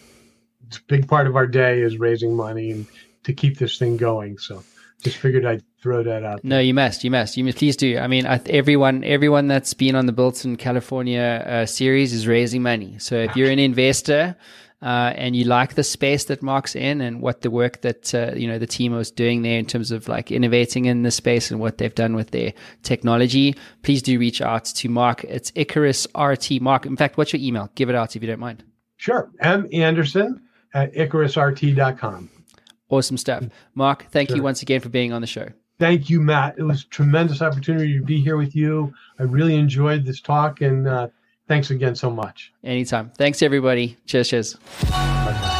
it's 0.67 0.77
a 0.77 0.83
big 0.87 1.07
part 1.07 1.27
of 1.27 1.35
our 1.35 1.47
day 1.47 1.81
is 1.81 1.97
raising 1.97 2.35
money 2.35 2.71
and 2.71 2.87
to 3.23 3.33
keep 3.33 3.57
this 3.57 3.77
thing 3.77 3.97
going. 3.97 4.37
So 4.37 4.63
just 5.03 5.17
figured 5.17 5.45
I'd 5.45 5.63
throw 5.81 6.03
that 6.03 6.23
out. 6.23 6.41
There. 6.41 6.49
No, 6.49 6.59
you 6.59 6.73
must, 6.73 7.03
you 7.03 7.11
must, 7.11 7.37
you 7.37 7.43
must. 7.43 7.57
Please 7.57 7.75
do. 7.75 7.97
I 7.97 8.07
mean, 8.07 8.25
everyone, 8.25 9.03
everyone 9.03 9.47
that's 9.47 9.73
been 9.73 9.95
on 9.95 10.05
the 10.05 10.13
Built 10.13 10.45
in 10.45 10.55
California 10.55 11.43
uh, 11.45 11.65
series 11.65 12.13
is 12.13 12.27
raising 12.27 12.61
money. 12.61 12.97
So 12.99 13.15
if 13.15 13.35
you're 13.35 13.49
an 13.49 13.59
investor 13.59 14.35
uh, 14.81 15.13
and 15.15 15.35
you 15.35 15.45
like 15.45 15.75
the 15.75 15.83
space 15.83 16.25
that 16.25 16.41
Mark's 16.41 16.75
in 16.75 17.01
and 17.01 17.21
what 17.21 17.41
the 17.41 17.49
work 17.49 17.81
that 17.81 18.13
uh, 18.13 18.31
you 18.35 18.47
know 18.47 18.59
the 18.59 18.67
team 18.67 18.93
was 18.93 19.11
doing 19.11 19.41
there 19.41 19.57
in 19.57 19.65
terms 19.65 19.91
of 19.91 20.07
like 20.07 20.31
innovating 20.31 20.85
in 20.85 21.03
the 21.03 21.11
space 21.11 21.51
and 21.51 21.59
what 21.59 21.77
they've 21.77 21.95
done 21.95 22.15
with 22.15 22.31
their 22.31 22.53
technology, 22.83 23.55
please 23.81 24.01
do 24.01 24.19
reach 24.19 24.41
out 24.41 24.65
to 24.65 24.89
Mark. 24.89 25.23
It's 25.23 25.51
Icarus 25.55 26.05
RT 26.17 26.61
Mark. 26.61 26.85
In 26.85 26.97
fact, 26.97 27.17
what's 27.17 27.31
your 27.31 27.41
email? 27.41 27.69
Give 27.75 27.89
it 27.89 27.95
out 27.95 28.15
if 28.15 28.21
you 28.21 28.27
don't 28.27 28.39
mind. 28.39 28.63
Sure, 28.97 29.31
M 29.39 29.67
Anderson 29.71 30.41
at 30.73 30.93
IcarusRT.com. 30.93 32.29
Awesome 32.89 33.17
stuff, 33.17 33.45
Mark. 33.75 34.07
Thank 34.11 34.29
sure. 34.29 34.37
you 34.37 34.43
once 34.43 34.61
again 34.61 34.79
for 34.81 34.89
being 34.89 35.13
on 35.13 35.21
the 35.21 35.27
show. 35.27 35.47
Thank 35.79 36.09
you, 36.09 36.21
Matt. 36.21 36.55
It 36.57 36.63
was 36.63 36.83
a 36.83 36.87
tremendous 36.87 37.41
opportunity 37.41 37.97
to 37.97 38.05
be 38.05 38.21
here 38.21 38.37
with 38.37 38.55
you. 38.55 38.93
I 39.19 39.23
really 39.23 39.55
enjoyed 39.55 40.05
this 40.05 40.21
talk 40.21 40.61
and. 40.61 40.87
Uh, 40.87 41.07
Thanks 41.47 41.71
again 41.71 41.95
so 41.95 42.09
much. 42.09 42.53
Anytime. 42.63 43.11
Thanks, 43.17 43.41
everybody. 43.41 43.97
Cheers, 44.05 44.29
cheers. 44.29 44.53
Bye-bye. 44.89 45.59